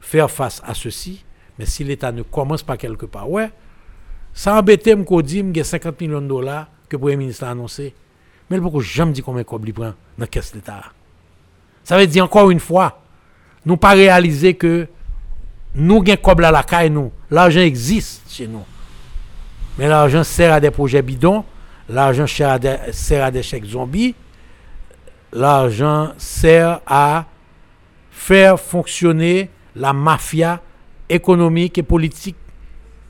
[0.00, 1.24] faire face à ceci.
[1.58, 3.50] Mais si l'État ne commence pas quelque part, ouais,
[4.32, 7.50] ça embête me qu'il y a 50 millions de dollars que le Premier ministre a
[7.50, 7.94] annoncé.
[8.50, 10.82] Mais pourquoi jamais dit combien de il prend dans la caisse de l'État?
[11.84, 13.00] Ça veut dire encore une fois,
[13.64, 14.88] nous pas réaliser que
[15.74, 17.12] nous gagnons comme la caille nous.
[17.30, 18.64] L'argent existe chez nous.
[19.78, 21.44] Mais l'argent sert à des projets bidons,
[21.88, 22.58] l'argent à
[22.92, 24.14] sert à des chèques zombies,
[25.34, 27.26] l'argent sert à
[28.10, 30.62] faire fonctionner la mafia
[31.08, 32.36] économique et politique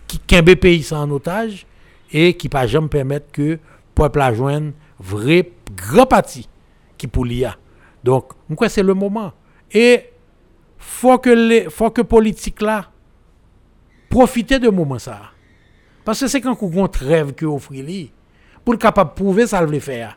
[0.08, 1.66] qui kembe pays ça en otage
[2.10, 3.58] et qui pas jamais permettre que
[3.94, 6.48] peuple a joindre vrai grand parti
[6.96, 7.56] qui pour l'IA.
[8.02, 8.32] Donc,
[8.68, 9.32] c'est le moment
[9.72, 10.10] et
[10.78, 12.90] faut que les faut que politique là
[14.08, 14.96] profiter de moment.
[16.04, 18.10] Parce que c'est quand on rêve que offre lui
[18.64, 20.16] pour le capable prouver ça le faire.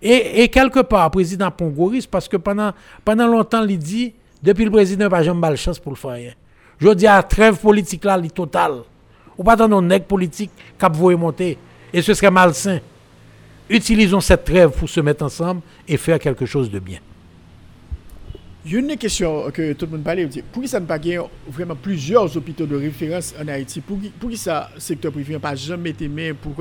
[0.00, 2.72] Et, quelque part, président Pongoris, parce que pendant,
[3.06, 6.34] longtemps, il dit, depuis le président pas jamais chance pour le faire.
[6.78, 8.82] Je dis à trêve politique là, il total.
[9.36, 11.58] Ou pas dans nos nègres politiques qui vous monter.
[11.92, 12.78] Et ce serait malsain.
[13.68, 16.98] Utilisons cette trêve pour se mettre ensemble et faire quelque chose de bien.
[18.66, 20.28] Il une question que tout le monde parlait.
[20.52, 20.98] Pour qui ça ne pas
[21.48, 23.80] vraiment plusieurs hôpitaux de référence en Haïti?
[23.80, 26.54] Pour qui, ça, le secteur privé n'a pas jamais été mis pour,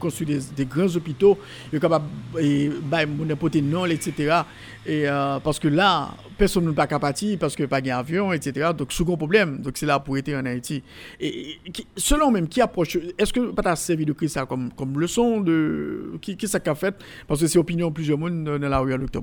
[0.00, 1.38] construire des, grands hôpitaux
[1.70, 4.40] est capable de n'importe non, etc.
[4.86, 8.70] Et, euh, parce que là, personne ne peut pas partir parce que pas d'avion, etc.
[8.76, 9.58] Donc, un problème.
[9.58, 10.82] Donc, c'est là pour être en Haïti.
[11.20, 14.70] Et, et qui- selon même qui approche, est-ce que pas t'as servi de ça comme,
[14.98, 16.94] leçon de qui, qui ça qu'a fait?
[17.28, 19.22] Parce que c'est opinion de plusieurs monde dans la rue à Dr.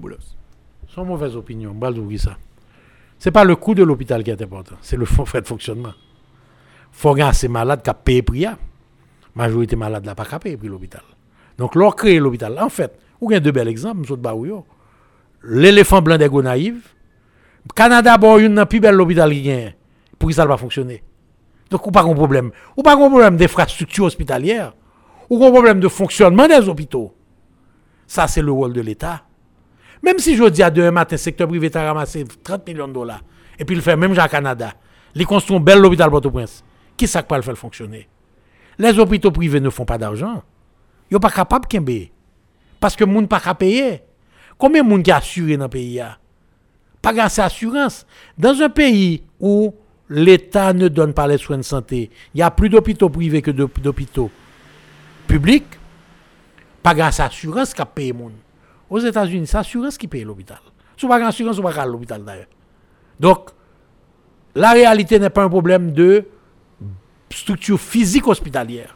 [1.00, 1.74] Sans mauvaise opinion,
[2.18, 2.38] ça.
[3.18, 5.94] C'est pas le coût de l'hôpital qui est important, c'est le frais de fonctionnement.
[6.92, 8.42] Faut regarder ces malades qui payent prix.
[8.42, 8.58] La
[9.34, 11.04] majorité malade là pas payer prix l'hôpital.
[11.58, 12.60] Donc, leur créer l'hôpital.
[12.60, 14.66] En fait, ou bien deux bels exemples, Baouyo.
[15.46, 16.86] L'éléphant blanc des Gonaïves.
[17.74, 19.76] Canada, bon, une plus belle l'hôpital qui gagne.
[20.18, 21.02] Pour que ça ne va pas fonctionner?
[21.70, 22.52] Donc, ou pas un problème.
[22.76, 24.74] Ou pas un problème d'infrastructure hospitalière.
[25.30, 27.16] Ou un problème de fonctionnement des hôpitaux.
[28.06, 29.22] Ça, c'est le rôle de l'État.
[30.04, 32.94] Même si je dis à demain matin, le secteur privé a ramassé 30 millions de
[32.94, 33.22] dollars,
[33.58, 34.74] et puis il fait même au Canada,
[35.16, 36.64] il construit un bel hôpital Port-au-Prince,
[36.96, 38.08] qui ça pas le faire fonctionner?
[38.78, 40.42] Les hôpitaux privés ne font pas d'argent.
[41.12, 42.12] Ils sont pas capables de payer.
[42.80, 44.02] Parce que les gens ne pas payer.
[44.58, 46.02] Combien de gens qui assuré dans le pays?
[47.02, 48.06] Pas grâce à assurance.
[48.38, 49.74] Dans un pays où
[50.10, 53.52] l'État ne donne pas les soins de santé, il y a plus d'hôpitaux privés que
[53.52, 54.32] d'hôp- d'hôpitaux
[55.28, 55.78] publics,
[56.82, 58.32] pas grâce à assurance qui paye les gens.
[58.90, 60.60] Aux États-Unis, c'est l'assurance qui paye l'hôpital.
[60.98, 62.48] Si vous n'avez pas d'assurance, vous n'avez pas l'hôpital d'ailleurs.
[63.20, 63.50] Donc,
[64.56, 66.26] la réalité n'est pas un problème de
[67.30, 68.96] structure physique hospitalière.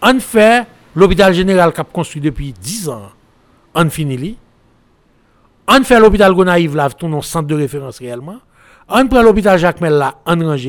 [0.00, 3.10] En fait, l'hôpital général qui a construit depuis 10 ans,
[3.74, 4.38] on finit.
[5.68, 8.38] On fait l'hôpital Gonaïve là, tout nos centre de référence réellement.
[8.88, 10.68] On prend l'hôpital Jacques Mella, on range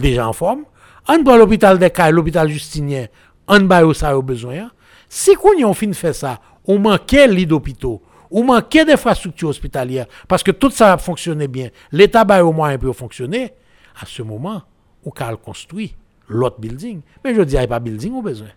[0.00, 0.64] déjà en forme.
[1.08, 3.06] On prend l'hôpital des Cailles, l'hôpital Justinien,
[3.46, 4.70] on baille ça au besoin.
[5.08, 10.06] Si qu'on a fin de faire ça, on manquait lit d'hôpitaux, on manquait d'infrastructures hospitalières,
[10.28, 13.52] parce que tout ça fonctionnait bien, l'État baille au moins pour fonctionner,
[14.00, 14.62] à ce moment,
[15.04, 15.94] on a construit
[16.28, 17.00] l'autre building.
[17.24, 18.48] Mais je dis, il n'y a pas building au besoin.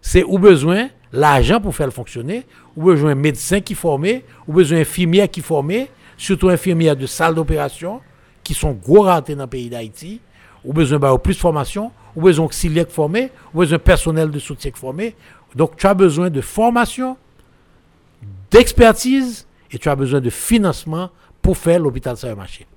[0.00, 2.44] C'est au besoin l'argent pour faire fonctionner,
[2.76, 7.34] ou besoin un médecin qui formé, ou besoin infirmière qui formé, surtout infirmières de salle
[7.34, 8.00] d'opération,
[8.42, 10.20] qui sont gros ratés dans le pays d'Haïti,
[10.64, 14.72] ou besoin de plus de formation, ou besoin d'auxiliaires formés, ou besoin personnel de soutien
[14.74, 15.14] formé.
[15.54, 17.16] Donc tu as besoin de formation,
[18.50, 22.66] d'expertise, et tu as besoin de financement pour faire l'hôpital ça marcher.
[22.70, 22.71] Pour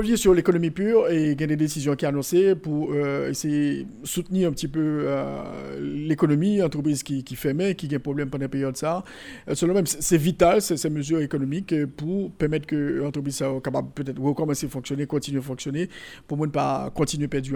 [0.00, 3.28] dire sur l'économie pure, et il y a des décisions qui sont annoncées pour euh,
[3.28, 7.98] essayer de soutenir un petit peu euh, l'économie, entreprise qui, qui ferment, qui a des
[7.98, 9.04] problèmes pendant la période ça.
[9.48, 14.18] Euh, selon même, c'est vital, ces mesures économiques, pour permettre que l'entreprise soit capable peut-être
[14.18, 15.90] recommencer à fonctionner, continuer à fonctionner,
[16.26, 17.52] pour ne pas continuer à perdre du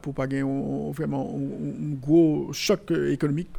[0.00, 0.50] pour pas gagner
[0.92, 3.50] vraiment un, gros choc économique.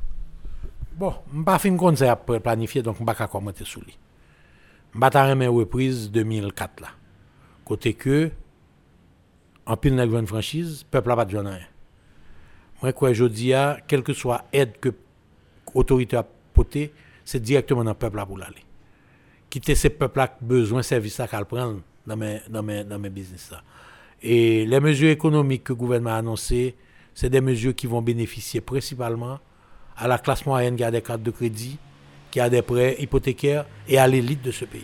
[0.97, 1.75] Bon, je ne pas fin
[2.15, 3.95] pour planifier, donc je ne vais pas commenter sur lui.
[4.95, 6.87] Je vais reprise 2004 là.
[7.67, 8.31] Côté que,
[9.65, 11.59] en pile de une franchise, le peuple n'a pas de rien.
[12.81, 13.51] Moi, quoi, je dis,
[13.89, 14.93] quelle que soit aide que
[15.75, 16.93] l'autorité a portée,
[17.25, 18.63] c'est directement dans le peuple pour aller.
[19.49, 23.09] Quitter ces peuples qui besoin de services à prendre dans mes, dans mes, dans mes
[23.09, 23.51] business.
[24.23, 26.73] Et les mesures économiques que le gouvernement a annoncées,
[27.13, 29.39] c'est des mesures qui vont bénéficier principalement
[29.97, 31.77] à la classe moyenne qui a des cartes de crédit,
[32.31, 34.79] qui a des prêts hypothécaires et à l'élite de ce pays.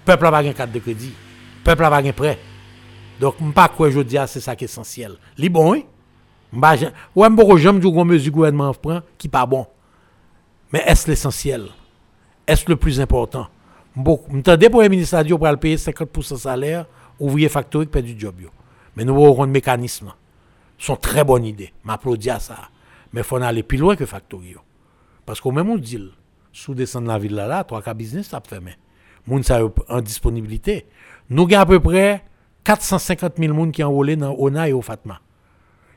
[0.00, 1.12] Le peuple n'a pas de carte de crédit
[1.64, 2.38] peuple n'a pas prêt.
[3.20, 5.16] Donc, je ne pas quoi je dis, c'est ça qui est essentiel.
[5.36, 5.86] Les bon, oui.
[7.16, 9.66] Ou un bon j'aime du mesure gouvernement prend qui pas bon.
[10.72, 11.66] Mais est-ce l'essentiel?
[12.46, 13.48] Est-ce le plus important?
[13.96, 16.86] Je pour les ministre pour le payer 50% de salaire,
[17.18, 18.36] ouvrier factory perd du job.
[18.96, 20.12] Mais nous aurons un mécanisme.
[20.78, 21.72] Ce sont très bonnes idées.
[21.84, 22.56] M'applaudis à ça.
[23.12, 24.54] Mais il faut aller plus loin que factory.
[25.24, 26.00] Parce qu'au même on dit,
[26.52, 28.76] sous descendre la ville là, là, trois cas business, ça fait mais.
[29.26, 30.86] Moun ça en disponibilité.
[31.30, 32.22] Nous avons à peu près
[32.64, 35.20] 450 000 personnes qui ont enrôlé dans ONA et au Fatma.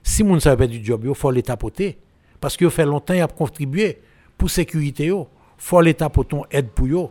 [0.03, 1.97] Si moun ne pas du job, il faut l'État poter.
[2.39, 3.99] Parce qu'il fait longtemps qu'il a contribué
[4.37, 5.07] pour la sécurité.
[5.07, 5.25] Il
[5.57, 7.09] faut l'État poter aide pour eux.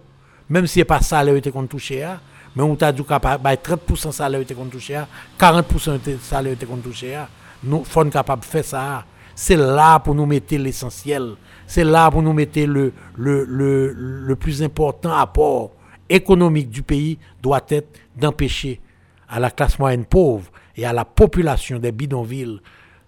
[0.48, 2.06] Même si ce n'est pas ça salaire qu'on touché,
[2.54, 4.98] mais on t'a dit que 30% salaire qu'on touché,
[5.38, 7.18] 40% salaire qu'on touché.
[7.62, 9.04] Nous sommes capables de faire ça.
[9.34, 11.34] C'est là pour nous mettre l'essentiel.
[11.66, 15.72] C'est là pour nous mettre le, le, le, le plus important apport
[16.08, 18.80] économique du pays doit être d'empêcher
[19.28, 22.60] à la classe moyenne pauvre et à la population des bidonvilles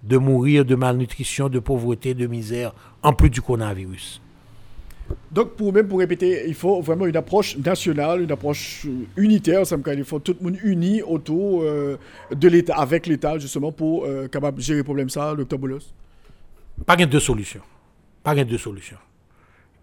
[0.03, 4.21] de mourir de malnutrition, de pauvreté, de misère, en plus du coronavirus.
[5.31, 9.67] Donc, pour même pour répéter, il faut vraiment une approche nationale, une approche euh, unitaire.
[9.67, 11.97] Ça me il faut tout le monde uni autour euh,
[12.35, 15.81] de l'État, avec l'État, justement, pour euh, capable gérer le problème ça, docteur Boulos.
[16.85, 17.63] Pas de deux solutions.
[18.23, 18.99] Pas de deux solutions.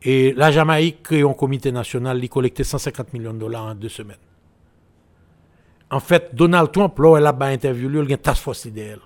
[0.04, 3.90] Et la Jamaïque crée un comité national, il collectait 150 millions de dollars en deux
[3.90, 4.18] semaines.
[5.92, 9.00] En fait, Donald Trump, là, il a interviewé, il a une task force idéale.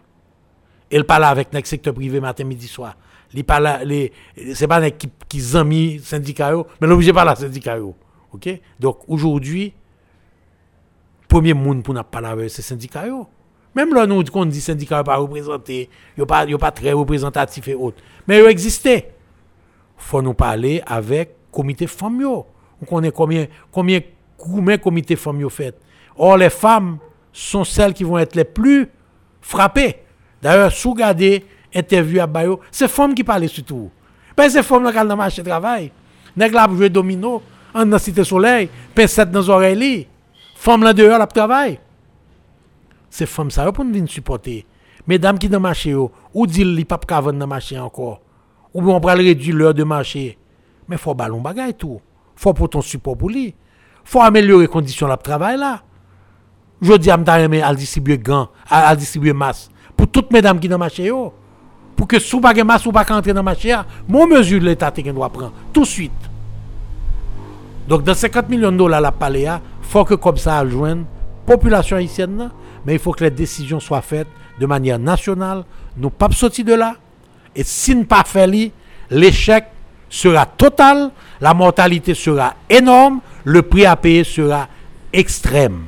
[0.91, 2.95] Il parle avec le secteur privé matin, midi, soir.
[3.33, 3.85] Il parle,
[4.53, 6.51] c'est pas un qui, qui amis syndicat,
[6.81, 7.77] mais l'objet pas la syndicat.
[7.79, 8.49] OK?
[8.79, 9.73] Donc, aujourd'hui,
[11.27, 13.05] premier monde pour nous parler avec ces syndicats.
[13.75, 17.75] Même là, nous, on dit syndicats pas représentés, ils ne pas, pas très représentatifs et
[17.75, 18.01] autres.
[18.27, 19.11] Mais ils existaient
[19.99, 22.23] faut nous parler avec le comité femmes.
[22.25, 23.99] On connaît combien, combien,
[24.37, 25.75] combien comité femmes fait.
[26.19, 26.99] Or, les femmes
[27.33, 28.87] sont celles qui vont être les plus
[29.41, 29.95] frappées.
[30.41, 31.43] D'ailleurs, si vous regardez
[31.73, 33.89] interview à Bayo, c'est femmes qui parlent surtout.
[34.37, 35.91] Ben, c'est femmes qui dans le marché de travail.
[36.35, 37.41] Nèg la jouer domino,
[37.73, 40.07] en dans cité soleil, pincette dans les oreilles.
[40.55, 41.79] Femmes là dehors, la travail.
[43.09, 44.65] C'est femmes ça pour venir supporter.
[45.07, 48.21] Mesdames qui dans marché, ou dit li pas vendre dans marché encore
[48.73, 50.37] ou on va réduire l'heure de marché.
[50.87, 51.99] Mais il faut ballon bagay tout.
[52.35, 53.47] Il faut pour ton support pour lui.
[53.47, 53.53] Il
[54.03, 55.81] faut améliorer les conditions de travail là.
[56.81, 59.69] Je dis à me à distribuer gants, à, distribuer masse.
[59.97, 61.11] Pour toutes mesdames qui dans le marché,
[61.95, 63.75] pour que sous pas masse ou pas entrer dans le marché,
[64.07, 66.11] mon mesure l'État doit prendre tout de suite.
[67.87, 71.03] Donc dans 50 millions de dollars la palais, il faut que comme ça joigne
[71.45, 72.51] population haïtienne,
[72.85, 74.27] mais il faut que les décisions soient faites
[74.59, 75.63] de manière nationale.
[75.97, 76.95] Nous pas sortir de là.
[77.55, 78.71] Et si nous pas fait
[79.09, 79.65] l'échec
[80.09, 81.11] sera total,
[81.41, 84.67] la mortalité sera énorme, le prix à payer sera
[85.11, 85.81] extrême.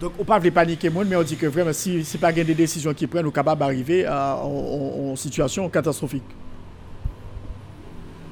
[0.00, 2.32] Donc, on ne parle de paniquer, mais on dit que vraiment, si ce n'est pas
[2.32, 6.24] des décisions qui prennent, on est capable d'arriver en, situation catastrophique.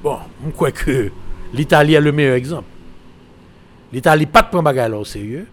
[0.01, 1.11] Bon, je crois que
[1.53, 2.67] l'Italie est le meilleur exemple.
[3.93, 5.45] L'Italie pas de prendre bagarre au sérieux.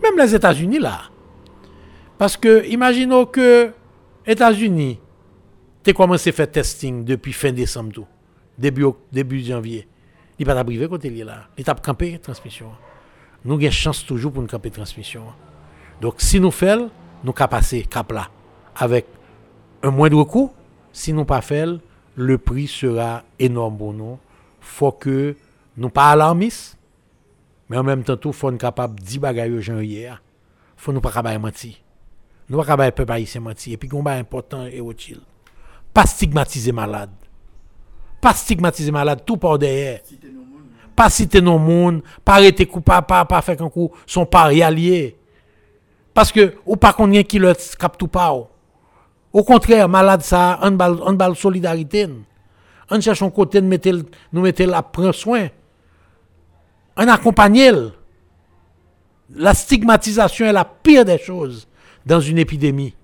[0.00, 1.02] Même les États-Unis là.
[2.18, 3.72] Parce que, imaginons que
[4.26, 5.00] États-Unis,
[5.82, 8.06] tu commencé à faire testing depuis fin décembre, tout,
[8.56, 9.88] début, début janvier.
[10.38, 11.48] Il pas privé côté là.
[11.56, 12.66] Il t'a campé transmission.
[13.44, 15.22] Nous avons chance toujours pour nous camper transmission.
[16.00, 16.90] Donc si nous faisons,
[17.24, 18.28] nous pouvons passer cap là
[18.76, 19.06] avec
[19.82, 20.52] un moindre coût.
[20.92, 21.80] Si nous pas faisons,
[22.14, 24.18] le prix sera énorme pour nous.
[24.60, 25.36] faut que
[25.76, 26.76] nous pas alarmistes,
[27.68, 30.22] mais en même temps, il faut être capable de dire bagaille aux gens hier.
[30.76, 31.74] faut nous pas capable mentir.
[32.48, 33.74] Nous pas capable peuple haïtien mentir.
[33.74, 35.20] Et puis, qu'on important et utile.
[35.92, 37.10] Pas stigmatiser malade.
[38.20, 40.00] Pas stigmatiser malade tout par derrière.
[40.96, 45.17] Pas citer nos monde, pas arrêter coupable, pas, pas faire un coup, son pari allié.
[46.18, 48.32] Parce que, ou pas qu'on y qui le cap tout pas.
[48.32, 52.08] Au contraire, malade ça, on bal, on solidarité.
[52.90, 55.46] On cherche un côté de nous mettre la prendre soin.
[56.96, 57.92] On accompagne.
[59.36, 61.68] La stigmatisation est la pire des choses
[62.04, 62.96] dans une épidémie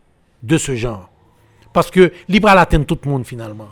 [0.43, 1.09] de ce genre.
[1.73, 3.69] Parce que libre à atteindre tout le monde finalement.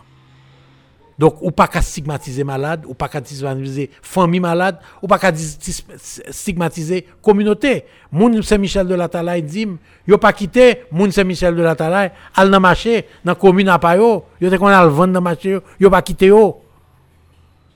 [1.19, 5.33] Donc, ou pas qu'à stigmatiser malade, ou pas qu'à stigmatiser famille malade, ou pas qu'à
[5.35, 7.85] stigmatiser communauté.
[8.11, 9.69] Moun Saint-Michel de la Talaye dit,
[10.07, 14.25] yo pas quitté Moun Saint-Michel de la Talaye, al dans marché, dans commune à Payo,
[14.41, 16.61] yo te qu'on al vendre dans marché, yo pas quitté yo.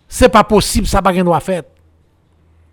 [0.09, 1.63] C'est pas possible, ça pas rien doit faire.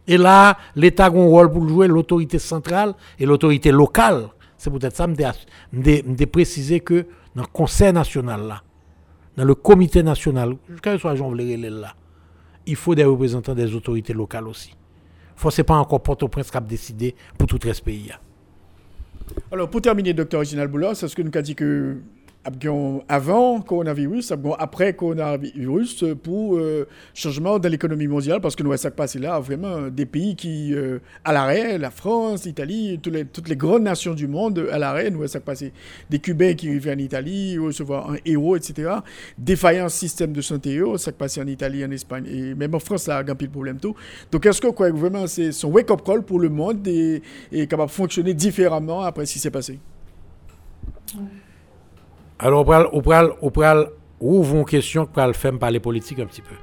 [0.07, 4.28] Et là, l'État a un rôle pour jouer, l'autorité centrale et l'autorité locale.
[4.57, 7.05] C'est peut-être ça, me préciser que
[7.36, 8.61] dans le Conseil national là,
[9.38, 11.96] dans le comité national, quel soit Jean là,
[12.66, 14.74] il faut des représentants des autorités locales aussi.
[15.44, 18.12] Il ne pas encore Port-au-Prince qui a décidé pour tout le pays.
[19.52, 21.98] Alors, pour terminer, docteur Reginald Boulos, est-ce que nous avons dit que
[23.08, 29.18] avant coronavirus, après coronavirus pour euh, changement de l'économie mondiale parce que nous ça passé
[29.18, 34.14] là vraiment des pays qui euh, à l'arrêt, la France, l'Italie, toutes les, grandes nations
[34.14, 35.72] du monde à l'arrêt, nous ça passé
[36.10, 38.91] des Cubains qui arrivaient en Italie, recevoir un héros, etc.
[39.38, 43.18] Défaillance système de santé, ça passé en Italie, en Espagne et même en France là,
[43.18, 43.96] a un pile problème tout.
[44.32, 47.22] Donc est-ce que quoi vraiment c'est son wake up call pour le monde et,
[47.52, 49.80] et capable de fonctionner différemment après ce qui s'est passé?
[52.40, 53.02] Alors, on
[53.52, 56.56] pral, ouvre une question pour le faire parler politique un petit peu.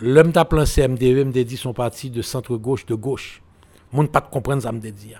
[0.00, 3.42] L'homme t'a plan CMDV me dit son parti de centre-gauche, de gauche.
[3.92, 5.14] Monde pas comprendre ça me dit.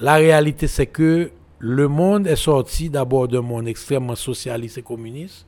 [0.00, 5.46] La réalité, c'est que le monde est sorti d'abord d'un monde extrêmement socialiste et communiste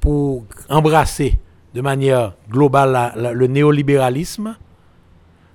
[0.00, 1.38] pour embrasser
[1.74, 4.56] de manière globale le néolibéralisme,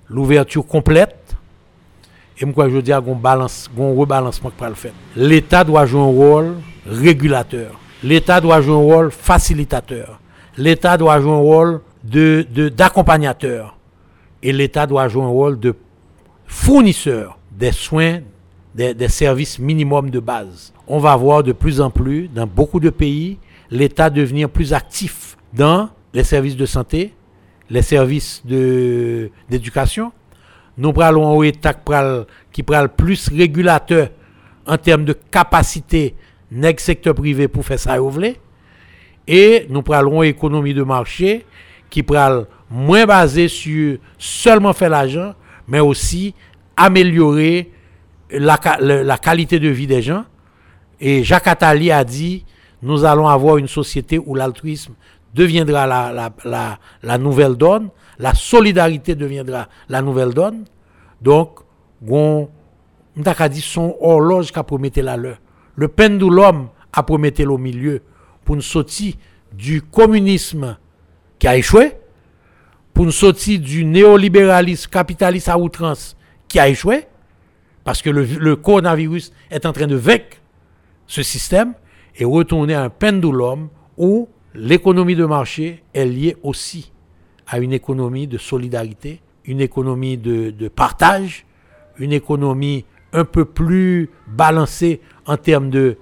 [0.08, 1.17] l'ouverture complète,
[2.40, 4.92] et moi, je dis qu'on balance, qu'on rebalancement pour le faire.
[5.16, 6.54] L'État doit jouer un rôle
[6.86, 7.78] régulateur.
[8.02, 10.20] L'État doit jouer un rôle facilitateur.
[10.56, 13.76] L'État doit jouer un rôle de, d'accompagnateur.
[14.42, 15.74] Et l'État doit jouer un rôle de
[16.46, 18.20] fournisseur des soins,
[18.74, 20.72] des, des services minimums de base.
[20.86, 23.38] On va voir de plus en plus, dans beaucoup de pays,
[23.70, 27.14] l'État devenir plus actif dans les services de santé,
[27.68, 30.12] les services de, d'éducation,
[30.78, 31.74] nous prenons un État
[32.52, 34.08] qui prend plus régulateur
[34.64, 36.14] en termes de capacité
[36.52, 37.96] dans secteur privé pour faire ça
[39.26, 41.44] et nous prenons une économie de marché
[41.90, 45.34] qui prend moins basée sur seulement faire l'argent
[45.66, 46.34] mais aussi
[46.76, 47.70] améliorer
[48.30, 48.56] la,
[49.18, 50.24] qualité de vie des gens.
[51.00, 52.44] Et Jacques Attali a dit
[52.82, 54.94] nous allons avoir une société où l'altruisme
[55.34, 55.86] deviendra
[57.02, 57.88] la nouvelle donne
[58.18, 60.64] la solidarité deviendra la nouvelle donne.
[61.20, 61.60] Donc,
[62.06, 62.48] on
[63.24, 65.38] a dit son horloge qui a prometté la leur.
[65.76, 68.02] Le pendulum a prometté au milieu
[68.44, 69.14] pour nous sortir
[69.52, 70.76] du communisme
[71.38, 71.92] qui a échoué,
[72.92, 76.16] pour nous sortir du néolibéralisme capitaliste à outrance
[76.48, 77.06] qui a échoué,
[77.84, 80.38] parce que le, le coronavirus est en train de vaincre
[81.06, 81.74] ce système
[82.16, 86.92] et retourner à un pendulum où l'économie de marché est liée aussi
[87.48, 91.46] à une économie de solidarité, une économie de, partage,
[91.98, 95.96] une économie un peu plus balancée en termes de,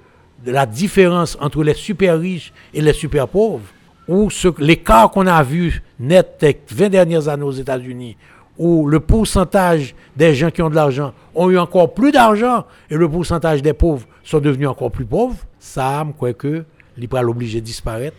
[0.44, 3.64] la différence entre les super riches et les super pauvres,
[4.07, 4.28] où
[4.59, 8.16] l'écart qu'on a vu net les 20 dernières années aux États-Unis,
[8.59, 12.97] où le pourcentage des gens qui ont de l'argent ont eu encore plus d'argent et
[12.97, 16.64] le pourcentage des pauvres sont devenus encore plus pauvres, ça, je crois que
[16.97, 18.16] l'IPRA l'obligé de disparaître.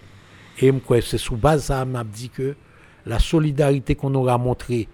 [0.59, 2.55] Et je crois que c'est sous base ça m'a dit que
[3.07, 4.87] la solidarité qu'on aura montrée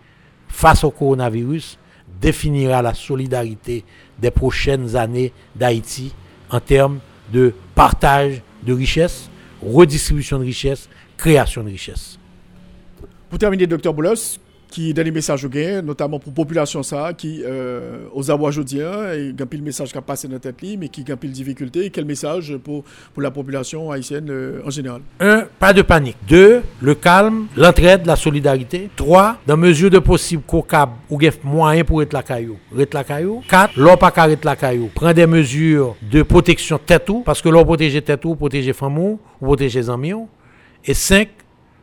[0.48, 1.78] face au coronavirus
[2.22, 3.84] définira la solidarité
[4.20, 6.14] des prochaines années d'Haïti
[6.50, 7.00] en termes
[7.32, 9.30] de partage de richesses,
[9.62, 10.88] redistribution de richesses,
[11.18, 12.20] création de richesses.
[13.30, 14.40] Pour terminer, docteur Boulos,
[14.74, 18.50] qui donne des messages au gain, notamment pour la population ça, qui, euh, aux abois
[18.50, 21.28] jodiens, et il le message qui a passé dans la tête, mais qui a de
[21.28, 25.02] difficulté, quel message pour, pour la population haïtienne euh, en général?
[25.20, 26.18] Un, pas de panique.
[26.28, 28.90] Deux, le calme, l'entraide, la solidarité.
[28.96, 32.58] Trois, dans mesure de possible qu'au cap, ou moyen pour être la caillou.
[32.76, 33.44] Être la caillou.
[33.48, 34.90] Quatre, l'on pas être la caillou.
[34.96, 39.20] Prends des mesures de protection tête parce que l'on protège tête ou, protéger femme ou,
[39.40, 40.14] protéger amis.
[40.84, 41.30] Et cinq,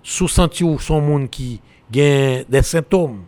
[0.03, 1.61] sous senti ou son monde qui
[1.91, 3.21] gagne des symptômes,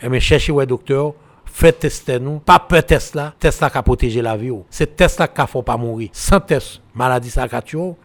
[0.00, 1.14] et eh mais cherchez ouais docteur,
[1.52, 4.52] faites tester nous, pas peur test là, test là qui protéger la vie.
[4.70, 6.08] C'est test là qui faut pas mourir.
[6.12, 7.46] Sans test, maladie ça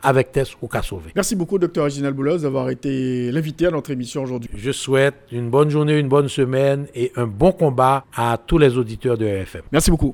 [0.03, 1.11] avec test ou qu'a sauver.
[1.15, 4.49] Merci beaucoup docteur Reginald Boulos d'avoir été l'invité à notre émission aujourd'hui.
[4.55, 8.77] Je souhaite une bonne journée, une bonne semaine et un bon combat à tous les
[8.77, 9.61] auditeurs de RFM.
[9.71, 10.13] Merci beaucoup.